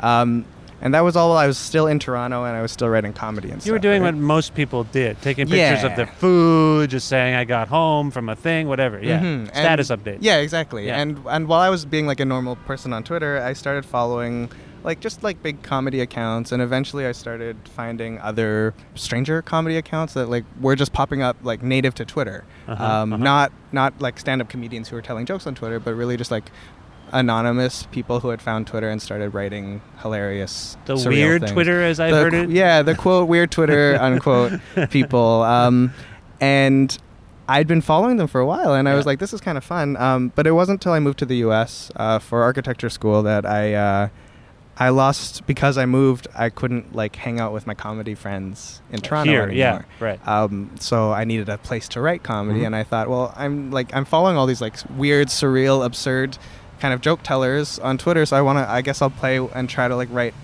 [0.00, 0.44] Um,
[0.80, 3.12] and that was all while I was still in Toronto and I was still writing
[3.12, 3.66] comedy and stuff.
[3.66, 4.14] You were doing right?
[4.14, 8.28] what most people did, taking pictures of the food, just saying I got home from
[8.28, 9.00] a thing, whatever.
[9.02, 9.48] Yeah, Mhm.
[9.48, 10.18] status And- update.
[10.20, 10.86] Yeah, exactly.
[10.86, 11.00] Yeah.
[11.00, 14.48] And and while I was being like a normal person on Twitter, I started following
[14.84, 20.14] like just like big comedy accounts and eventually I started finding other stranger comedy accounts
[20.14, 22.44] that like were just popping up like native to Twitter.
[22.66, 23.22] Uh-huh, um, uh-huh.
[23.22, 26.50] not not like stand-up comedians who were telling jokes on Twitter, but really just like
[27.12, 31.52] anonymous people who had found Twitter and started writing hilarious The weird things.
[31.52, 32.50] Twitter, as I've The heard it.
[32.50, 35.42] Yeah, the quote weird Twitter unquote people.
[35.42, 35.92] Um,
[36.40, 36.96] and
[37.48, 39.64] I'd been following them for a while, and I was like, this is kind of
[39.64, 39.96] fun.
[39.96, 41.90] Um, but it wasn't until I moved to the U.S.
[41.96, 44.08] Uh, for architecture school that I uh,
[44.86, 46.26] I lost because I moved.
[46.34, 49.56] I couldn't like hang out with my comedy friends in Toronto Here, anymore.
[49.58, 50.28] yeah, right.
[50.28, 52.66] Um, so I needed a place to write comedy, Mhm.
[52.66, 56.38] and I thought, well, I'm like I'm following all these like weird, surreal, absurd
[56.80, 58.26] kind of joke tellers on Twitter.
[58.26, 58.68] So I want to.
[58.68, 60.34] I guess I'll play and try to like write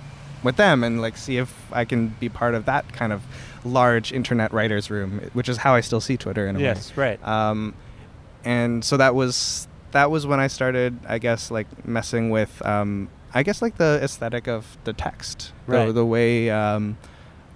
[0.44, 3.22] with them and like see if I can be part of that kind of
[3.64, 6.64] large internet writers room, which is how I still see Twitter in a way.
[6.66, 7.18] Yes, right.
[7.26, 7.74] Um,
[8.44, 13.08] and so that was that was when I started, I guess, like messing with, um,
[13.34, 15.94] I guess, like the aesthetic of the text, the, Right.
[15.94, 16.96] the way um,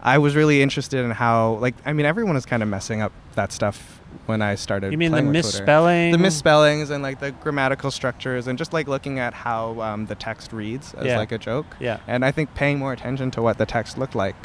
[0.02, 3.12] I was really interested in how, like, I mean, everyone is kind of messing up
[3.34, 4.92] that stuff when I started.
[4.92, 6.12] You mean the misspelling?
[6.12, 10.14] the misspellings and like the grammatical structures, and just like looking at how um, the
[10.14, 11.18] text reads as Yeah.
[11.18, 11.76] like a joke.
[11.80, 11.98] Yeah.
[12.06, 14.36] And I think paying more attention to what the text looked like,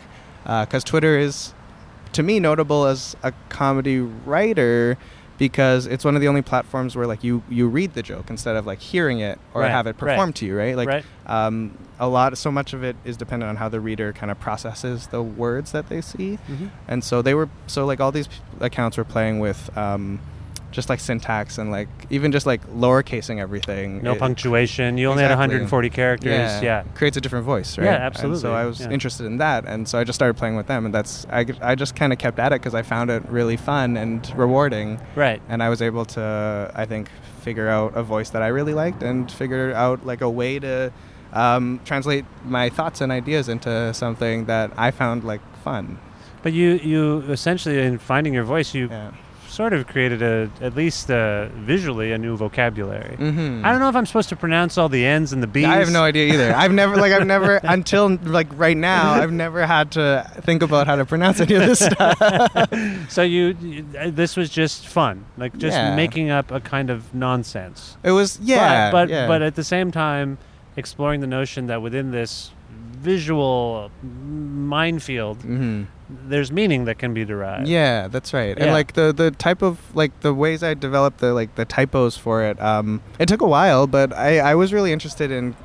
[0.43, 1.53] because Twitter is,
[2.13, 4.97] to me, notable as a comedy writer
[5.37, 8.55] because it's one of the only platforms where like you you read the joke instead
[8.55, 9.97] of like hearing it or Right, have it right.
[9.99, 10.75] performed to you, right?
[10.75, 11.05] Like Right.
[11.27, 14.39] um, a lot, so much of it is dependent on how the reader kind of
[14.39, 16.69] processes the words that they see, Mhm.
[16.87, 19.75] and so they were so like all these p- accounts were playing with.
[19.77, 20.19] Um,
[20.71, 24.03] just like syntax and like even just like lowercasing everything.
[24.03, 24.97] No It- punctuation.
[24.97, 26.61] You only had 140 characters.
[26.61, 26.83] Yeah.
[26.93, 27.85] creates a different voice, right?
[27.85, 28.89] Yeah, And absolutely, so I was yeah.
[28.89, 31.75] interested in that, and so I just started playing with them, and that's I, I
[31.75, 35.41] just kind of kept at it because I found it really fun and rewarding, Right.
[35.49, 37.09] and I was able to I think
[37.41, 40.91] figure out a voice that I really liked and figure out like a way to
[41.33, 45.97] um, translate my thoughts and ideas into something that I found like fun.
[46.43, 49.11] But you, you essentially, in finding your voice, you Yeah.
[49.57, 53.15] Sort of created a, at least uh, visually, a new vocabulary.
[53.17, 53.65] Mhm.
[53.65, 55.65] I don't know if I'm supposed to pronounce all the N's and the B's.
[55.65, 56.53] I have no idea either.
[56.55, 60.85] I've never like I've never until like right now I've never had to think about
[60.85, 62.17] how to pronounce any of this stuff.
[63.09, 65.95] So you, you, uh, this was just fun, like just Yeah.
[65.95, 67.97] making up a kind of nonsense.
[68.03, 69.27] It was yeah, but but, yeah.
[69.27, 70.37] but at the same time,
[70.75, 72.51] exploring the notion that within this
[73.07, 75.87] visual minefield, Mhm.
[76.29, 77.67] there's meaning that can be derived.
[77.67, 78.55] Yeah, that's right.
[78.57, 78.63] Yeah.
[78.65, 82.17] And like the the type of like the ways I developed the like the typos
[82.17, 82.61] for it.
[82.61, 85.55] Um, it took a while, but I I was really interested in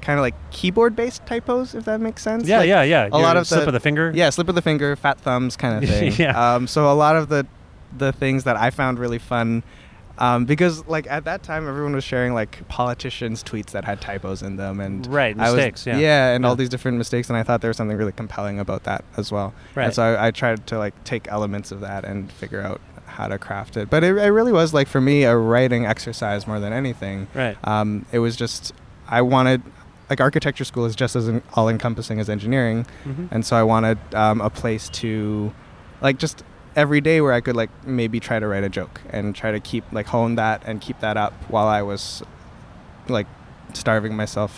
[0.00, 2.46] kind of like keyboard based typos, if that makes sense.
[2.48, 3.04] Yeah, Like, yeah, yeah.
[3.06, 4.12] A Your lot of slip the, of the finger.
[4.14, 6.12] Yeah, slip of the finger, fat thumbs, kind of thing.
[6.16, 6.34] Yeah.
[6.54, 7.46] Um, so a lot of the
[7.96, 9.62] the things that I found really fun.
[10.18, 14.42] Um, because like at that time everyone was sharing like politicians tweets that had typos
[14.42, 16.34] in them and Right, I was- mistakes, yeah.
[16.34, 16.48] and Yeah.
[16.48, 19.30] all these different mistakes and I thought there was something really compelling about that as
[19.30, 19.84] well Right.
[19.86, 23.28] and so I, I tried to like take elements of that and figure out how
[23.28, 26.60] to craft it but it, it really was like for me a writing exercise more
[26.60, 27.56] than anything Right.
[27.64, 28.72] um, it was just
[29.08, 29.62] I wanted
[30.10, 33.28] like architecture school is just as all encompassing as engineering Mhm.
[33.30, 35.52] and so I wanted um, a place to
[36.00, 36.42] like just
[36.78, 39.58] every day where I could like maybe try to write a joke and try to
[39.58, 42.22] keep like hone that and keep that up while I was
[43.08, 43.26] like
[43.74, 44.52] starving myself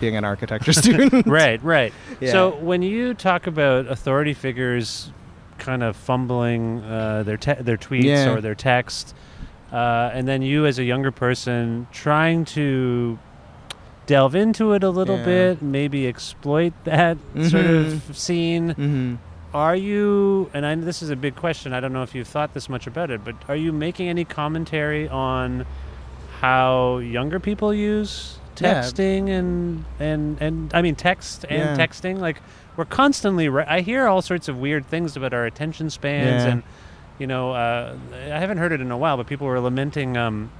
[0.00, 1.26] being an architecture student.
[1.40, 1.92] right, right.
[2.20, 2.32] Yeah.
[2.32, 5.12] So when you talk about authority figures
[5.58, 8.30] kind of fumbling uh, their te- their tweets Yeah.
[8.34, 9.14] or their text,
[9.72, 13.18] uh, and then you as a younger person trying to
[14.06, 15.24] delve into it a little Yeah.
[15.24, 17.16] bit, maybe exploit that
[17.48, 18.14] sort of Mhm.
[18.14, 18.74] scene.
[18.74, 19.18] Mhm.
[19.52, 20.48] Are you?
[20.54, 21.72] And I, this is a big question.
[21.72, 24.24] I don't know if you've thought this much about it, but are you making any
[24.24, 25.66] commentary on
[26.40, 28.74] how younger people use Yeah.
[28.82, 31.86] texting and and and I mean text and Yeah.
[31.86, 32.18] texting?
[32.18, 32.40] Like
[32.76, 33.48] we're constantly.
[33.48, 36.50] Re- I hear all sorts of weird things about our attention spans, Yeah.
[36.52, 36.62] and
[37.18, 40.16] you know, uh, I haven't heard it in a while, but people were lamenting.
[40.16, 40.50] Um,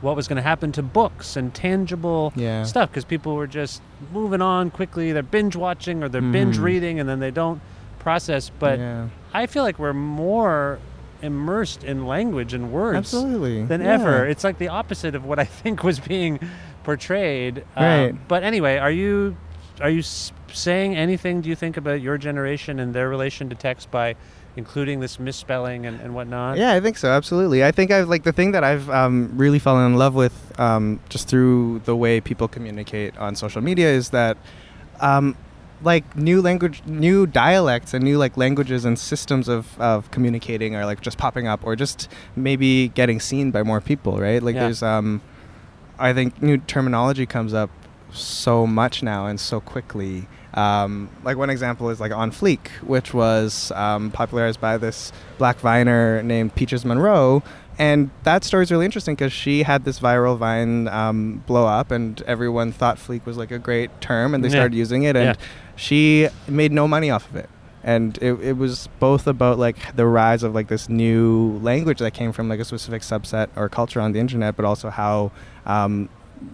[0.00, 2.62] what was going to happen to books and tangible Yeah.
[2.62, 5.10] stuff because people were just moving on quickly.
[5.10, 6.62] They're binge watching or they're binge Mhm.
[6.62, 7.60] reading and then they don't
[7.98, 8.50] process.
[8.58, 9.08] But Yeah.
[9.34, 10.78] I feel like we're more
[11.22, 13.64] immersed in language and words Absolutely.
[13.64, 13.94] than Yeah.
[13.94, 14.26] ever.
[14.26, 16.38] It's like the opposite of what I think was being
[16.84, 17.64] portrayed.
[17.76, 18.28] Um, Right.
[18.28, 19.36] but anyway, are you
[19.80, 21.40] are you saying anything?
[21.40, 24.16] Do you think about your generation and their relation to text by
[24.56, 26.56] including this misspelling and, and whatnot?
[26.58, 27.08] Yeah, I think so.
[27.10, 27.64] Absolutely.
[27.64, 30.98] I think I've like the thing that I've um, really fallen in love with um,
[31.08, 34.36] just through the way people communicate on social media is that
[35.00, 35.36] um,
[35.82, 40.84] like new language, new dialects, and new like languages and systems of, of communicating are
[40.84, 44.42] like just popping up, or just maybe getting seen by more people, right?
[44.42, 44.62] Like Yeah.
[44.64, 45.20] there's um,
[45.98, 47.70] I think new terminology comes up
[48.12, 50.26] so much now and so quickly.
[50.54, 55.58] Um, like one example is like on fleek, which was um, popularized by this black
[55.58, 57.42] viner named Peaches Monroee,
[57.78, 61.90] and that story is really interesting because she had this viral vine um, blow up,
[61.90, 64.54] and everyone thought fleek was like a great term, and they Yeah.
[64.54, 65.46] started using it, and Yeah.
[65.76, 67.48] she made no money off of it.
[67.84, 72.12] And it, it was both about like the rise of like this new language that
[72.12, 75.30] came from like a specific subset or culture on the internet, but also how
[75.64, 76.08] um,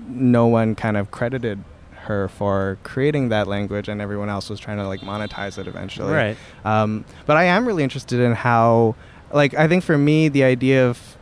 [0.09, 1.65] no one kind of credited
[2.03, 6.13] her for creating that language, and everyone else was trying to like monetize it eventually.
[6.13, 6.37] Right.
[6.65, 8.95] Um, but I am really interested in how,
[9.33, 11.14] like, I think for me, the idea of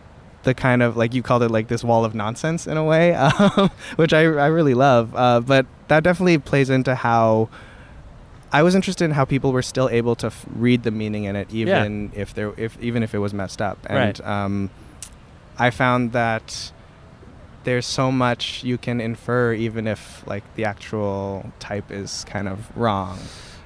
[0.45, 3.15] the kind of like you called it like this wall of nonsense in a way,
[3.15, 5.15] um, which I, I really love.
[5.15, 7.49] Uh, but that definitely plays into how
[8.53, 11.37] I was interested in how people were still able to f- read the meaning in
[11.37, 13.79] it, even if there if even if it was messed up.
[13.89, 14.21] And Right.
[14.27, 14.71] um,
[15.59, 16.73] I found that
[17.65, 22.77] there's so much you can infer, even if like the actual type is kind of
[22.77, 23.19] wrong.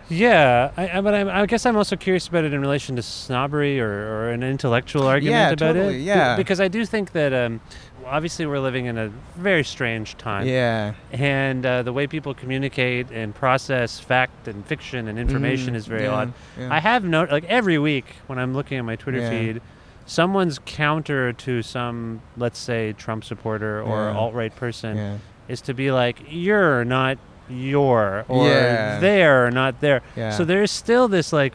[0.09, 3.03] Yeah, I, I, but I'm, I guess I'm also curious about it in relation to
[3.03, 6.03] snobbery or, or an intellectual argument Yeah, about totally, it.
[6.03, 6.37] Yeah.
[6.37, 7.61] because I do think that um,
[8.05, 10.47] obviously we're living in a very strange time.
[10.47, 10.95] Yeah.
[11.11, 15.87] And uh, the way people communicate and process fact and fiction and information Mhm, is
[15.87, 16.33] very yeah, odd.
[16.59, 16.73] yeah.
[16.73, 19.61] I have noted, like every week when I'm looking at my Twitter feed,
[20.07, 25.91] someone's counter to some, let's say, Trump supporter or alt right person is to be
[25.91, 28.99] like, you're not your, or Yeah.
[29.01, 30.03] they're not there.
[30.17, 30.31] Yeah.
[30.31, 31.53] So there's still this like,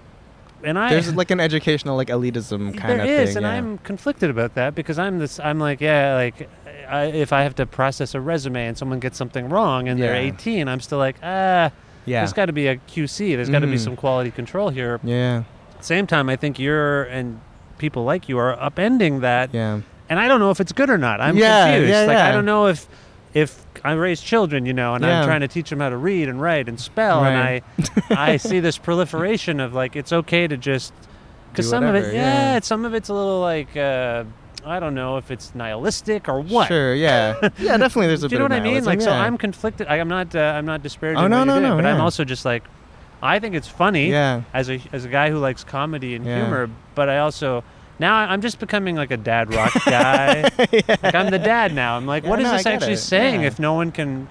[0.64, 3.38] and I There's like an educational like elitism kind there of is, thing.
[3.38, 3.54] and yeah.
[3.54, 5.40] I'm conflicted about that because I'm this.
[5.40, 6.50] I'm like, yeah, like,
[6.88, 10.16] I, if I have to process a resume and someone gets something wrong and they're
[10.16, 11.72] 18, I'm still like, ah,
[12.06, 12.20] Yeah.
[12.22, 13.36] there's got to be a QC.
[13.36, 13.80] There's got to be Mhm.
[13.80, 15.00] some quality control here.
[15.04, 15.44] yeah.
[15.80, 17.40] Same time, I think you're and
[17.80, 19.80] people like you are upending that, Yeah.
[20.12, 21.20] and I don't know if it's good or not.
[21.22, 21.90] I'm Yeah, confused.
[21.92, 22.88] yeah, like, I don't know if
[23.34, 25.20] if I raise children, you know, and Yeah.
[25.22, 27.62] I'm trying to teach them how to read and write and spell, and I
[28.10, 30.94] I see this proliferation of like it's okay to just
[31.52, 32.60] because some of it, yeah, yeah.
[32.62, 34.24] some of it's a little like uh,
[34.66, 36.68] I don't know if it's nihilistic or what.
[36.68, 36.94] Sure.
[36.94, 37.36] Yeah.
[37.58, 37.78] yeah.
[37.78, 38.08] Definitely.
[38.08, 38.84] There's a Do you know what I mean?
[38.84, 39.12] Like, so.
[39.12, 39.88] I'm conflicted.
[39.88, 40.36] I, I'm not.
[40.36, 42.64] Uh, I'm not disparaging Oh, no, no, doing, no, but I'm also just like,
[43.24, 44.44] I think it's funny Yeah.
[44.54, 46.42] as a as a guy who likes comedy and Yeah.
[46.44, 46.70] humor.
[46.96, 47.64] But I also
[48.02, 50.42] now I'm just becoming like a dad rock guy.
[50.58, 51.96] Like I'm the dad now.
[51.96, 52.98] I'm like, Yeah, what is no, this actually it.
[52.98, 53.48] saying Yeah.
[53.48, 54.28] if no one can,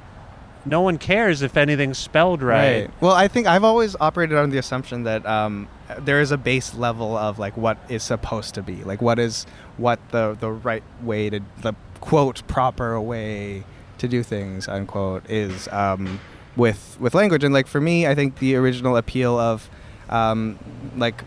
[0.67, 2.91] no one cares if anything's spelled right.
[3.01, 6.75] Well, I think I've always operated on the assumption that um, there is a base
[6.75, 9.47] level of like what is supposed to be, like what is
[9.79, 13.65] what the the right way to the quote proper way
[13.99, 16.21] to do things unquote is um,
[16.57, 17.43] with with language.
[17.45, 19.71] And like for me, I think the original appeal of
[20.11, 20.59] um,
[20.97, 21.23] like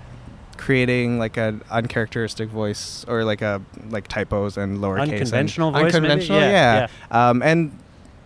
[0.57, 5.81] creating like an uncharacteristic voice or like a like typos and lowercase and- Unconventional voice,
[5.83, 5.95] maybe?
[5.95, 7.77] unconventional Yeah, yeah, Um, and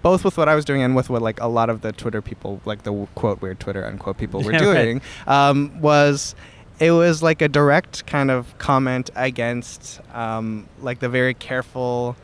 [0.01, 2.21] both with what I was doing and with what like a lot of the Twitter
[2.21, 4.83] people, like the quote weird Twitter unquote people were Yeah, right.
[4.83, 6.35] doing, um, was
[6.79, 12.15] it was like a direct kind of comment against um, like the very careful,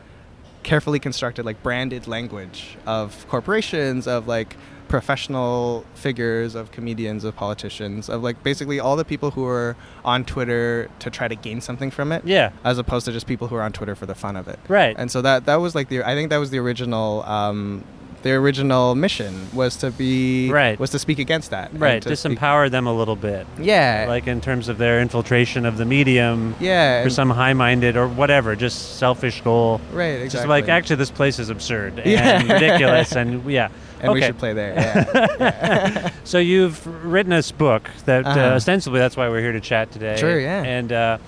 [0.62, 4.56] carefully constructed like branded language of corporations of like
[4.88, 10.24] professional figures of comedians of politicians of like basically all the people who are on
[10.24, 12.50] Twitter to try to gain something from it Yeah.
[12.64, 14.96] as opposed to just people who are on Twitter for the fun of it Right.
[14.98, 17.84] and so that that was like the I think that was the original um,
[18.22, 20.78] the original mission was to be Right.
[20.80, 22.00] was to speak against that Right.
[22.02, 23.46] to speak- Disempower them a little bit.
[23.58, 26.54] yeah Like in terms of their infiltration of the medium.
[26.60, 29.80] yeah For some high-minded or whatever, just selfish goal.
[29.92, 32.52] right exactly Just like actually, this place is absurd and Yeah.
[32.54, 33.68] ridiculous, and yeah.
[34.04, 34.28] And we okay.
[34.28, 34.74] should play there
[35.40, 38.40] yeah So you've written this book that uh, Uh-huh.
[38.56, 40.16] ostensibly that's why we're here to chat today.
[40.16, 40.62] Sure, yeah.
[40.62, 41.18] And uh,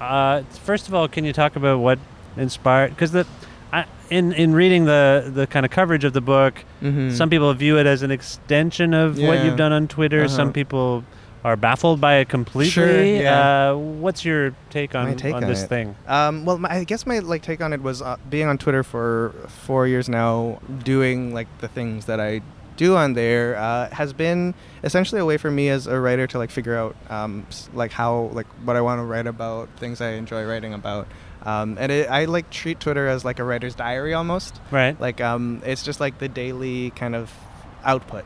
[0.00, 1.98] uh, first of all, can you talk about what
[2.36, 2.90] inspired?
[2.90, 3.26] Because the
[3.72, 7.12] I, in in reading the the kind of coverage of the book, Mhm.
[7.12, 10.26] some people view it as an extension of what you've done on Twitter.
[10.28, 10.52] Some Uh-huh.
[10.52, 11.04] people
[11.44, 12.70] are baffled by it completely.
[12.70, 13.70] Sure, yeah.
[13.70, 15.68] uh, what's your take on, take on on this it.
[15.68, 15.96] thing?
[16.06, 18.82] Um, well, my, I guess my like take on it was uh, being on Twitter
[18.82, 22.42] for four years now, doing like the things that I
[22.76, 26.38] do on there uh, has been essentially a way for me as a writer to
[26.38, 30.12] like figure out um, like how like what I want to write about, things I
[30.12, 31.06] enjoy writing about,
[31.42, 34.60] um, and it, I like treat Twitter as like a writer's diary almost.
[34.70, 34.98] Right.
[35.00, 37.32] Like um, it's just like the daily kind of
[37.84, 38.24] output.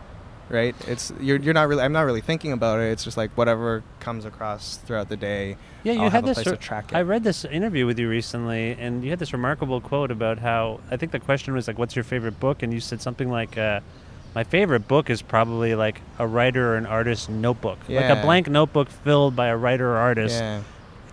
[0.50, 1.82] Right, it's you're, you're not really.
[1.82, 2.92] I'm not really thinking about it.
[2.92, 5.56] It's just like whatever comes across throughout the day.
[5.84, 6.34] Yeah, you I'll had have a this.
[6.36, 6.96] place re- to track it.
[6.96, 10.80] I read this interview with you recently, and you had this remarkable quote about how
[10.90, 13.56] I think the question was like, "What's your favorite book?" And you said something like,
[13.56, 13.80] uh,
[14.34, 17.78] my favorite book is probably like a writer or an artist notebook.
[17.88, 20.62] Like a blank notebook filled by a writer or artist Yeah.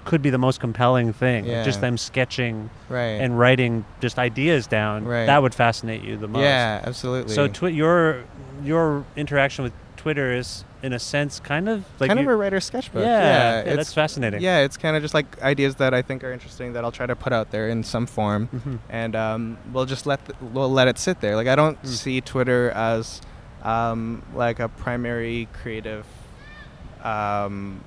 [0.06, 1.46] Could be the most compelling thing.
[1.48, 3.22] Like, Just them sketching Right.
[3.22, 5.06] and writing just ideas down.
[5.06, 5.26] Right.
[5.26, 6.42] That would fascinate you the most.
[6.42, 7.34] Yeah, absolutely.
[7.34, 8.24] So twi- your
[8.64, 12.66] your interaction with Twitter is in a sense kind of like kind of a writer's
[12.66, 13.04] sketchbook.
[13.04, 14.42] Yeah, yeah, it's that's fascinating.
[14.42, 17.06] Yeah, it's kind of just like ideas that I think are interesting that I'll try
[17.06, 18.80] to put out there in some form, Mhm.
[18.90, 21.36] and um, we'll just let the, we'll let it sit there.
[21.36, 21.88] Like I don't Mm.
[21.88, 23.22] see Twitter as
[23.64, 26.06] um, like a primary creative,
[27.04, 27.82] um,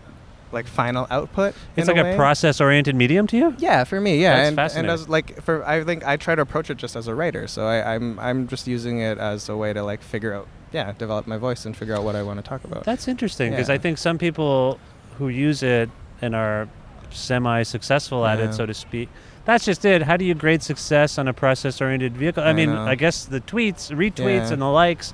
[0.55, 1.55] like final output.
[1.76, 3.55] It's like a, a, process oriented medium to you?
[3.59, 4.90] Yeah, for me, yeah, That's and, fascinating.
[4.90, 7.46] and as like for I think I try to approach it just as a writer,
[7.46, 10.92] so I, I'm I'm just using it as a way to like figure out, yeah,
[10.96, 12.84] develop my voice and figure out what I want to talk about.
[12.84, 13.74] That's interesting because Yeah.
[13.74, 14.78] I think some people
[15.18, 15.90] who use it
[16.22, 16.68] and are
[17.11, 18.46] semi successful at Yeah.
[18.46, 19.09] it, so to speak.
[19.44, 20.02] That's just it.
[20.02, 22.42] How do you grade success on a process oriented vehicle?
[22.42, 22.86] I, I mean, know.
[22.86, 24.52] I guess the tweets, retweets, Yeah.
[24.55, 25.12] and the likes,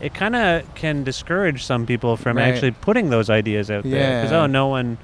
[0.00, 2.48] it kind of can discourage some people from Right.
[2.48, 4.20] actually putting those ideas out there.
[4.22, 4.98] Because, oh, no one,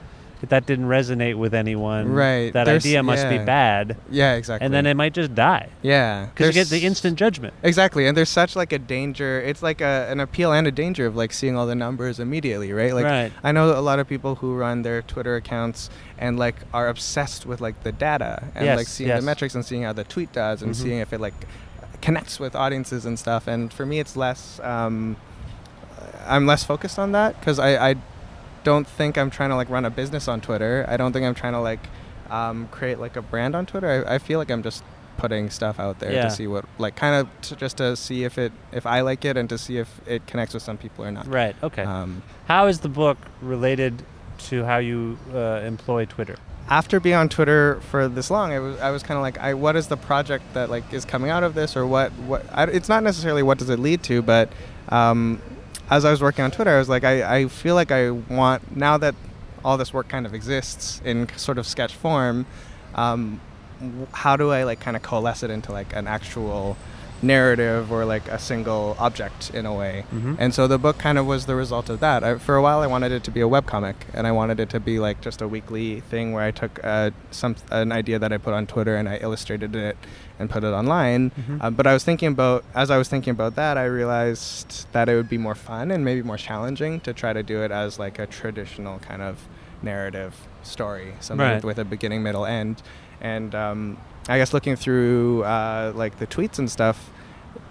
[0.48, 2.12] that didn't resonate with anyone.
[2.12, 2.52] Right.
[2.52, 3.96] That There's- idea must be bad.
[4.10, 4.64] yeah, exactly.
[4.66, 5.68] And then it might just die.
[5.82, 7.54] yeah, Because you get the instant judgment.
[7.62, 9.40] Exactly, and there's such like a danger.
[9.40, 12.72] It's like a, an appeal and a danger of like seeing all the numbers immediately,
[12.72, 12.92] right?
[12.92, 13.32] Like Right.
[13.44, 17.46] I know a lot of people who run their Twitter accounts and like are obsessed
[17.46, 19.20] with like the data and Yes, like seeing yes.
[19.20, 20.74] the metrics and seeing how the tweet does and Mhm.
[20.74, 21.34] seeing if it like
[22.02, 23.46] connects with audiences and stuff.
[23.46, 24.60] And for me, it's less.
[24.60, 25.16] Um,
[26.26, 27.94] I'm less focused on that because I, I
[28.64, 30.84] don't think I'm trying to like run a business on Twitter.
[30.88, 31.80] I don't think I'm trying to like
[32.30, 34.04] um, create like a brand on Twitter.
[34.06, 34.84] I, I feel like I'm just
[35.18, 36.24] putting stuff out there Yeah.
[36.24, 39.24] to see what like kind of to, just to see if it if I like
[39.24, 41.26] it and to see if it connects with some people or not.
[41.26, 41.54] Right.
[41.62, 41.82] Okay.
[41.82, 44.02] Um, how is the book related
[44.48, 46.36] to how you uh, employ Twitter?
[46.68, 49.54] After being on Twitter for this long, I was I was kind of like, I
[49.54, 52.44] what is the project that like is coming out of this, or what what?
[52.52, 54.50] I, it's not necessarily what does it lead to, but
[54.88, 55.40] um,
[55.90, 58.76] as I was working on Twitter, I was like, I, I feel like I want
[58.76, 59.14] now that
[59.64, 62.46] all this work kind of exists in sort of sketch form.
[62.94, 63.40] Um,
[64.12, 66.76] how do I like kind of coalesce it into like an actual
[67.22, 70.04] narrative or like a single object in a way?
[70.12, 70.36] Mhm.
[70.38, 72.24] And so the book kind of was the result of that.
[72.24, 74.68] I, for a while, I wanted it to be a webcomic, and I wanted it
[74.70, 78.32] to be like just a weekly thing where I took uh, some an idea that
[78.32, 79.96] I put on Twitter and I illustrated it
[80.38, 81.30] and put it online.
[81.30, 81.58] Mhm.
[81.62, 85.08] Uh, but I was thinking about as I was thinking about that, I realized that
[85.08, 87.98] it would be more fun and maybe more challenging to try to do it as
[87.98, 89.36] like a traditional kind of
[89.82, 91.54] narrative story, something Right.
[91.56, 92.82] with, with a beginning, middle, end.
[93.20, 93.98] And um,
[94.28, 97.10] I guess looking through uh, like the tweets and stuff.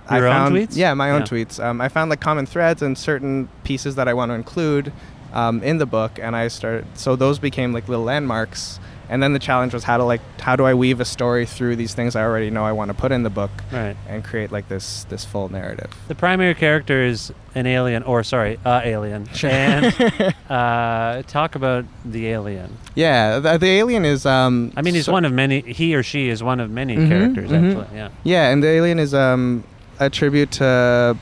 [0.10, 0.76] Your I own found, tweets?
[0.76, 1.28] Yeah, my own Yeah.
[1.28, 1.64] tweets.
[1.64, 4.92] Um, I found like common threads and certain pieces that I want to include
[5.34, 6.86] um, in the book, and I started.
[6.96, 8.80] So those became like little landmarks.
[9.12, 11.76] And then the challenge was how to like how do I weave a story through
[11.76, 13.96] these things I already know I want to put in the book Right.
[14.08, 15.92] and create like this this full narrative.
[16.08, 19.28] The primary character is an alien, or sorry, a alien.
[19.44, 19.94] And
[20.50, 22.78] uh, talk about the alien.
[22.96, 24.26] Yeah, the, the alien is.
[24.26, 25.60] Um, I mean, he's so- one of many.
[25.62, 27.50] He or she is one of many Mhm, characters.
[27.52, 27.68] mhm.
[27.82, 28.10] Actually, yeah.
[28.24, 29.66] Yeah, and the alien is um,
[30.00, 31.18] a tribute to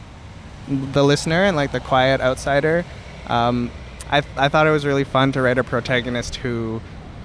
[0.93, 2.85] the listener and like the quiet outsider.
[3.27, 3.71] Um,
[4.11, 6.81] I, I thought it was really fun to write a protagonist who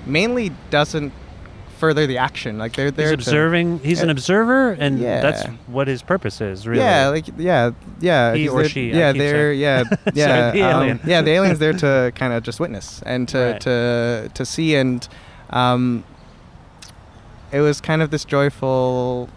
[0.07, 1.13] mainly doesn't
[1.79, 2.57] further the action.
[2.57, 3.13] Like they're He's there.
[3.13, 3.81] observing.
[3.81, 5.21] He's an Uh, observer, and yeah.
[5.21, 6.67] that's what his purpose is.
[6.67, 6.83] Really.
[6.83, 8.35] Yeah, like yeah, yeah.
[8.35, 9.61] He or she, Yeah, they're saying.
[9.61, 9.83] yeah,
[10.15, 10.51] yeah.
[10.53, 13.61] the um, yeah, the alien's there to kind of just witness and to Right.
[13.63, 15.07] to to see and
[15.51, 16.05] um,
[17.53, 19.29] it was kind of this joyful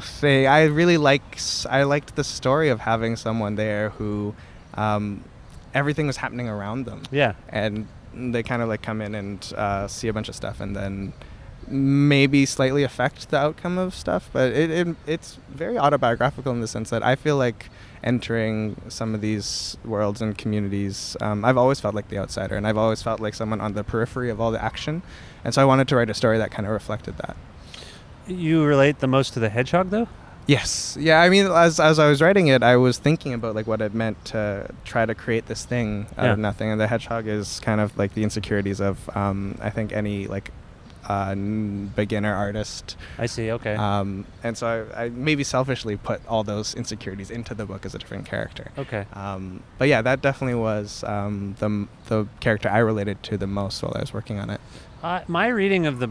[0.00, 0.46] thing.
[0.46, 4.34] I really like I liked the story of having someone there who
[4.74, 5.22] um,
[5.74, 7.34] everything was happening around them Yeah.
[7.48, 10.76] and they kind of like come in and uh, see a bunch of stuff and
[10.76, 11.12] then
[11.68, 16.66] maybe slightly affect the outcome of stuff but it, it it's very autobiographical in the
[16.66, 17.70] sense that i feel like
[18.02, 22.66] entering some of these worlds and communities um, i've always felt like the outsider and
[22.66, 25.02] i've always felt like someone on the periphery of all the action
[25.44, 27.36] and so i wanted to write a story that kind of reflected that
[28.26, 30.08] You relate the most to the hedgehog, though.
[30.46, 30.96] Yes.
[31.00, 31.20] Yeah.
[31.22, 33.94] I mean, as as I was writing it, I was thinking about like what it
[33.94, 37.80] meant to try to create this thing out of nothing, and the hedgehog is kind
[37.80, 40.50] of like the insecurities of um, I think any like
[41.08, 42.96] uh, n- beginner artist.
[43.18, 43.50] I see.
[43.52, 43.74] Okay.
[43.74, 47.94] Um, and so I, I maybe selfishly put all those insecurities into the book as
[47.94, 48.70] a different character.
[48.78, 49.06] okay.
[49.12, 53.82] Um, but yeah, that definitely was um, the the character I related to the most
[53.82, 54.60] while I was working on it.
[55.02, 56.08] Uh, my reading of the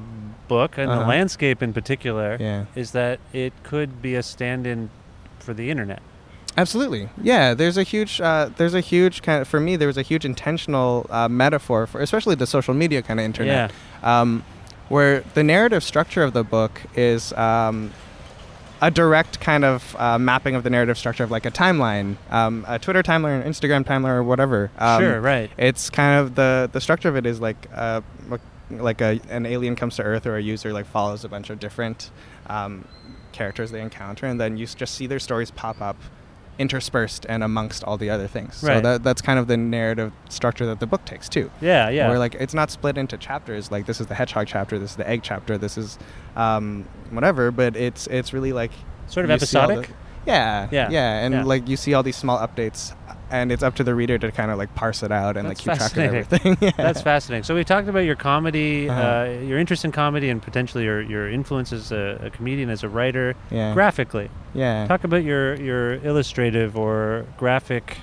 [0.47, 1.07] book and the Uh-huh.
[1.07, 2.65] landscape in particular Yeah.
[2.75, 4.89] is that it could be a stand-in
[5.39, 6.01] for the internet.
[6.57, 7.53] Absolutely, yeah.
[7.53, 9.77] There's a huge, uh, there's a huge kind of for me.
[9.77, 13.71] There was a huge intentional uh, metaphor for, especially the social media kind of internet,
[14.03, 14.43] um,
[14.89, 17.91] where the narrative structure of the book is um,
[18.81, 22.65] a direct kind of uh, mapping of the narrative structure of like a timeline, um,
[22.67, 24.69] a Twitter timeline, or Instagram timeline, or whatever.
[24.77, 25.49] Um, Sure, right.
[25.57, 28.01] It's kind of the the structure of it is like uh,
[28.79, 31.59] like- a an alien comes to Earth or a user like follows a bunch of
[31.59, 32.11] different
[32.47, 32.85] um,
[33.31, 35.97] characters they encounter, and then you just see their stories pop up
[36.59, 38.61] interspersed and amongst all the other things.
[38.63, 38.75] Right.
[38.77, 41.49] So that that's kind of the narrative structure that the book takes too.
[41.61, 42.09] Yeah, yeah.
[42.09, 43.71] Where like it's not split into chapters.
[43.71, 45.97] Like this is the hedgehog chapter, this is the egg chapter, this is
[46.35, 47.51] um, whatever.
[47.51, 48.71] But it's it's really like
[49.07, 49.89] Sort of all the- episodic?
[50.25, 51.43] yeah, Yeah, yeah, and yeah.
[51.43, 52.93] like you see all these small updates,
[53.31, 55.65] and it's up to the reader to kind of like parse it out and That's
[55.65, 56.57] like keep track of everything.
[56.61, 56.71] yeah.
[56.77, 57.43] That's fascinating.
[57.43, 59.39] So we talked about your comedy, uh Uh-huh.
[59.41, 62.89] your interest in comedy, and potentially your, your influence as a, a comedian, as a
[62.89, 63.73] writer, Yeah.
[63.73, 64.29] graphically.
[64.53, 64.85] Yeah.
[64.87, 67.97] Talk about your, your illustrative or graphic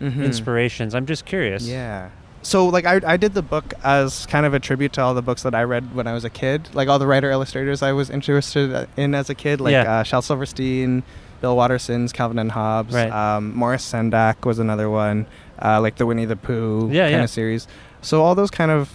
[0.00, 0.24] Mhm.
[0.24, 0.94] inspirations.
[0.94, 1.66] I'm just curious.
[1.66, 2.08] Yeah.
[2.42, 5.20] So like I, I did the book as kind of a tribute to all the
[5.20, 7.92] books that I read when I was a kid, like all the writer illustrators I
[7.92, 9.92] was interested in as a kid, like Yeah.
[10.00, 11.02] uh, Shel Silverstein,
[11.40, 13.10] Bill Watterson's, Calvin and Hobbes, Right.
[13.10, 15.26] um, Maurice Sendak was another one,
[15.62, 17.24] uh, like the Winnie the Pooh Yeah, kind yeah.
[17.24, 17.66] of series.
[18.02, 18.90] So all those kind of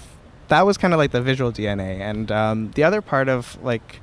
[0.48, 4.00] that was kind of like the visual DNA, and um, the other part of like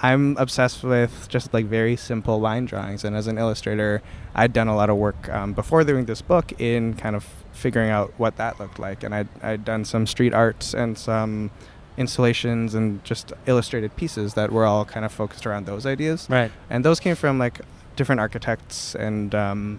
[0.00, 4.02] I'm obsessed with just like very simple line drawings, and as an illustrator,
[4.34, 7.90] I'd done a lot of work um, before doing this book in kind of figuring
[7.90, 11.50] out what that looked like, and I'd, I'd done some street arts and some
[11.96, 16.26] installations and just illustrated pieces that were all kind of focused around those ideas.
[16.28, 16.50] Right.
[16.70, 17.60] And those came from like
[18.02, 19.78] different architects and um,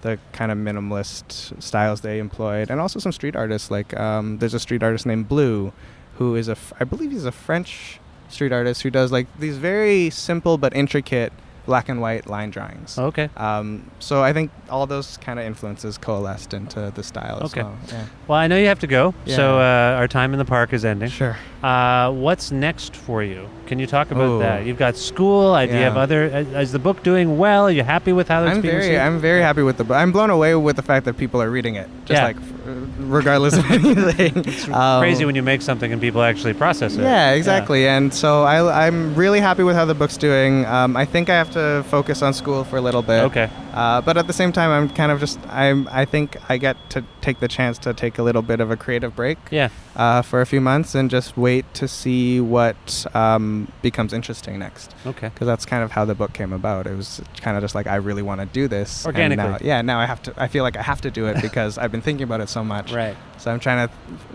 [0.00, 3.70] the kind of minimalist styles they employed, and also some street artists.
[3.70, 5.74] Like um, there's a street artist named Blu,
[6.16, 8.00] who is a f- I believe he's a French
[8.30, 11.34] street artist who does like these very simple but intricate
[11.70, 12.98] black and white line drawings.
[12.98, 13.28] Okay.
[13.36, 17.62] Um, so I think all those kind of influences coalesced into the style as Okay.
[17.62, 17.78] well.
[17.88, 18.04] Yeah.
[18.26, 20.84] Well, I know you have to go, so uh, our time in the park is
[20.84, 21.10] ending.
[21.10, 21.36] Sure.
[21.62, 23.48] Uh, what's next for you?
[23.68, 24.38] Can you talk about Oh.
[24.40, 24.66] that?
[24.66, 25.54] You've got school.
[25.54, 26.22] Uh, Do you have other?
[26.34, 27.68] Uh, is the book doing well?
[27.68, 29.00] Are you happy with how it's I'm being very, received?
[29.06, 29.96] I'm very happy with the book.
[29.96, 32.24] I'm blown away with the fact that people are reading it, just Yeah.
[32.30, 32.59] like
[32.98, 34.32] regardless of anything.
[34.46, 37.02] It's Um, crazy when you make something and people actually process it.
[37.02, 37.86] Yeah, exactly.
[37.88, 40.64] And so I, I'm really happy with how the book's doing.
[40.66, 43.24] Um, I think I have to focus on school for a little bit.
[43.24, 43.48] Okay.
[43.72, 45.88] Uh, but at the same time, I'm kind of just I'm.
[45.90, 48.76] I think I get to take the chance to take a little bit of a
[48.76, 49.38] creative break.
[49.50, 49.68] Yeah.
[49.96, 54.94] Uh, for a few months and just wait to see what um, becomes interesting next.
[55.04, 55.28] Okay.
[55.28, 56.86] Because that's kind of how the book came about.
[56.86, 59.04] It was kind of just like I really want to do this.
[59.04, 59.50] and Organically.
[59.50, 59.82] now- yeah.
[59.82, 60.34] Now I have to.
[60.36, 62.64] I feel like I have to do it because I've been thinking about it so
[62.64, 62.92] much.
[62.92, 63.16] Right.
[63.38, 63.94] So I'm trying to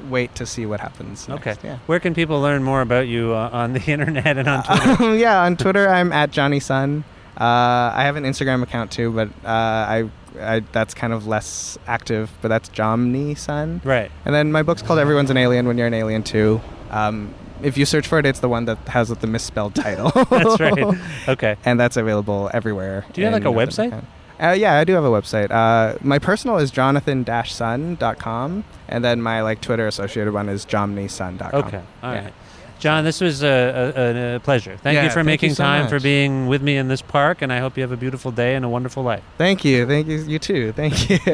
[0.10, 1.28] wait to see what happens.
[1.30, 1.56] Okay.
[1.64, 1.78] Yeah.
[1.88, 5.16] Where can people learn more about you uh, on the internet and on Twitter?
[5.16, 7.04] yeah, on Twitter I'm at Jonny Sun.
[7.38, 10.10] Uh, I have an Instagram account too, but uh, I,
[10.40, 12.32] I that's kind of less active.
[12.42, 13.82] But that's Jomny Sun.
[13.84, 14.12] Right.
[14.26, 16.62] And then my book's called Everyone's an Alien When You're an Alien Too.
[16.92, 20.12] Um, if you search for it, it's the one that has the misspelled title.
[20.30, 21.00] That's right.
[21.28, 21.56] Okay.
[21.66, 23.06] And that's available everywhere.
[23.14, 24.04] Do you have, like, a website?
[24.42, 25.50] Uh, yeah, I do have a website.
[25.50, 31.54] Uh, my personal is jonathan-sun.com, and then my like Twitter associated one is jomnysun.com.
[31.66, 31.82] Okay.
[32.04, 32.34] All right.
[32.80, 33.48] John, this was a,
[33.96, 34.78] a, a pleasure.
[34.78, 37.02] Thank Yeah, you for thank making you so time for being with me in this
[37.02, 39.24] park, and I hope you have a beautiful day and a wonderful life.
[39.38, 39.88] Thank you.
[39.88, 40.18] Thank you.
[40.18, 40.72] You too.
[40.74, 41.18] Thank you.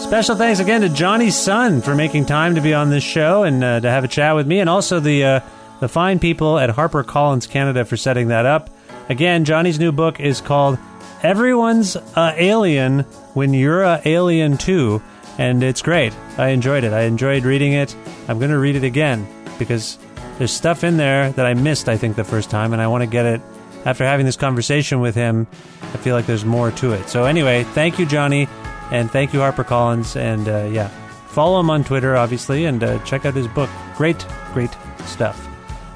[0.00, 3.64] Special thanks again to Jonny Sun for making time to be on this show and
[3.64, 5.40] uh, to have a chat with me, and also the uh,
[5.80, 8.70] the fine people at HarperCollins Canada for setting that up.
[9.08, 10.78] Again, Johnny's new book is called
[11.22, 13.00] "Everyone's a Alien
[13.34, 15.02] When You're a Alien Too,"
[15.38, 16.12] and it's great.
[16.38, 16.92] I enjoyed it.
[16.92, 17.96] I enjoyed reading it.
[18.28, 19.26] I'm going to read it again
[19.58, 19.98] because
[20.38, 21.88] there's stuff in there that I missed.
[21.88, 23.40] I think the first time, and I want to get it.
[23.84, 25.46] After having this conversation with him,
[25.82, 27.08] I feel like there's more to it.
[27.08, 28.48] So anyway, thank you, Jonny.
[28.90, 30.16] And thank you, HarperCollins.
[30.16, 30.88] And uh, yeah,
[31.28, 33.68] follow him on Twitter, obviously, and uh, check out his book.
[33.96, 35.48] Great, great stuff.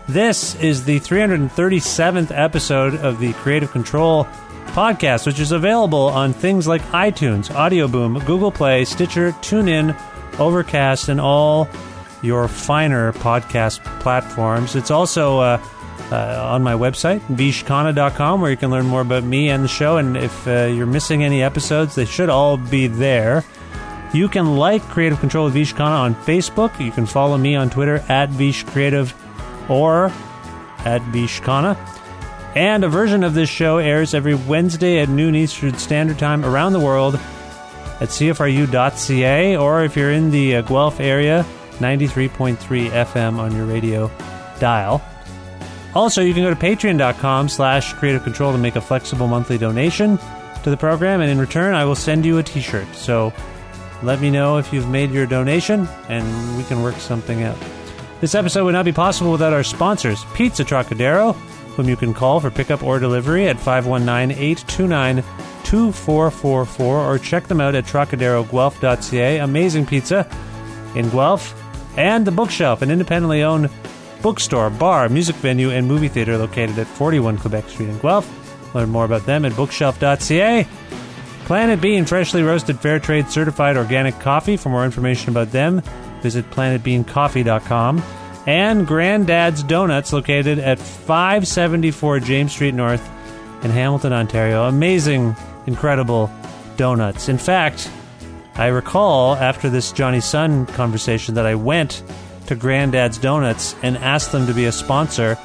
[0.09, 4.27] This is the 337th episode of the Creative Control
[4.69, 9.99] podcast, which is available on things like iTunes, Audio Boom, Google Play, Stitcher, TuneIn,
[10.39, 11.69] Overcast, and all
[12.23, 14.77] your finer podcast platforms.
[14.77, 15.63] It's also uh,
[16.11, 19.99] uh, on my website, vishkhanna.com, where you can learn more about me and the show.
[19.99, 23.45] And if uh, you're missing any episodes, they should all be there.
[24.13, 26.79] You can like Creative Control with Vish Khanna on Facebook.
[26.83, 29.15] You can follow me on Twitter at Vish Creative
[29.69, 30.07] or
[30.85, 31.77] at vishkana.
[32.55, 36.73] And a version of this show airs every Wednesday at noon Eastern Standard Time around
[36.73, 37.17] the world
[38.01, 41.45] at CFRU.ca, or if you're in the uh, Guelph area,
[41.79, 42.57] 93.3
[42.91, 44.11] FM on your radio
[44.59, 45.03] dial.
[45.95, 50.19] Also, you can go to patreon.com slash creative control to make a flexible monthly donation
[50.63, 52.87] to the program, and in return, I will send you a t shirt.
[52.95, 53.33] So
[54.03, 57.57] let me know if you've made your donation, and we can work something out.
[58.21, 61.35] This episode would not be possible without our sponsors Pizza Trocadero,
[61.77, 65.23] whom you can call for pickup or delivery at 519 829
[65.65, 69.39] 2444 or check them out at trocaderoguelph.ca.
[69.39, 70.29] Amazing pizza
[70.97, 71.55] in Guelph.
[71.97, 73.71] And The Bookshelf, an independently owned
[74.23, 78.75] bookstore, bar, music venue, and movie theater located at 41 Quebec Street in Guelph.
[78.75, 80.67] Learn more about them at bookshelf.ca.
[81.45, 84.57] Planet Bean, freshly roasted, fair trade certified organic coffee.
[84.57, 85.81] For more information about them,
[86.21, 88.03] visit planetbeancoffee.com.
[88.47, 93.07] And Granddad's Donuts, located at 574 James Street North
[93.63, 94.65] in Hamilton, Ontario.
[94.65, 95.35] Amazing,
[95.67, 96.31] incredible
[96.77, 97.29] donuts.
[97.29, 97.91] In fact,
[98.59, 102.03] I recall after this Jonny Sun conversation that I went
[102.47, 105.39] to Granddad's Donuts and asked them to be a sponsor,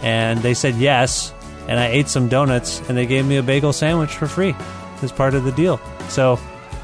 [0.00, 1.34] and they said yes.
[1.68, 4.54] And I ate some donuts, and they gave me a bagel sandwich for free
[5.02, 5.80] as part of the deal.
[6.08, 6.38] So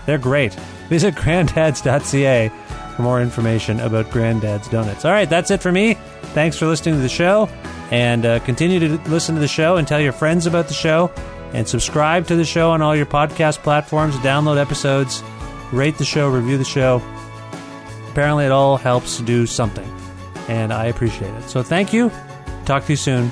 [0.07, 0.55] they're great.
[0.89, 2.49] Visit granddads.ca
[2.97, 5.05] for more information about Granddad's Donuts.
[5.05, 5.95] All right, that's it for me.
[6.33, 7.49] Thanks for listening to the show,
[7.91, 11.13] and uh, continue to listen to the show and tell your friends about the show,
[11.53, 14.15] and subscribe to the show on all your podcast platforms.
[14.17, 15.23] Download episodes,
[15.73, 17.03] rate the show, review the show.
[18.11, 19.89] Apparently, it all helps do something,
[20.49, 21.43] and I appreciate it.
[21.45, 22.11] So, thank you.
[22.65, 23.31] Talk to you soon.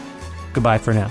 [0.53, 1.11] Goodbye for now.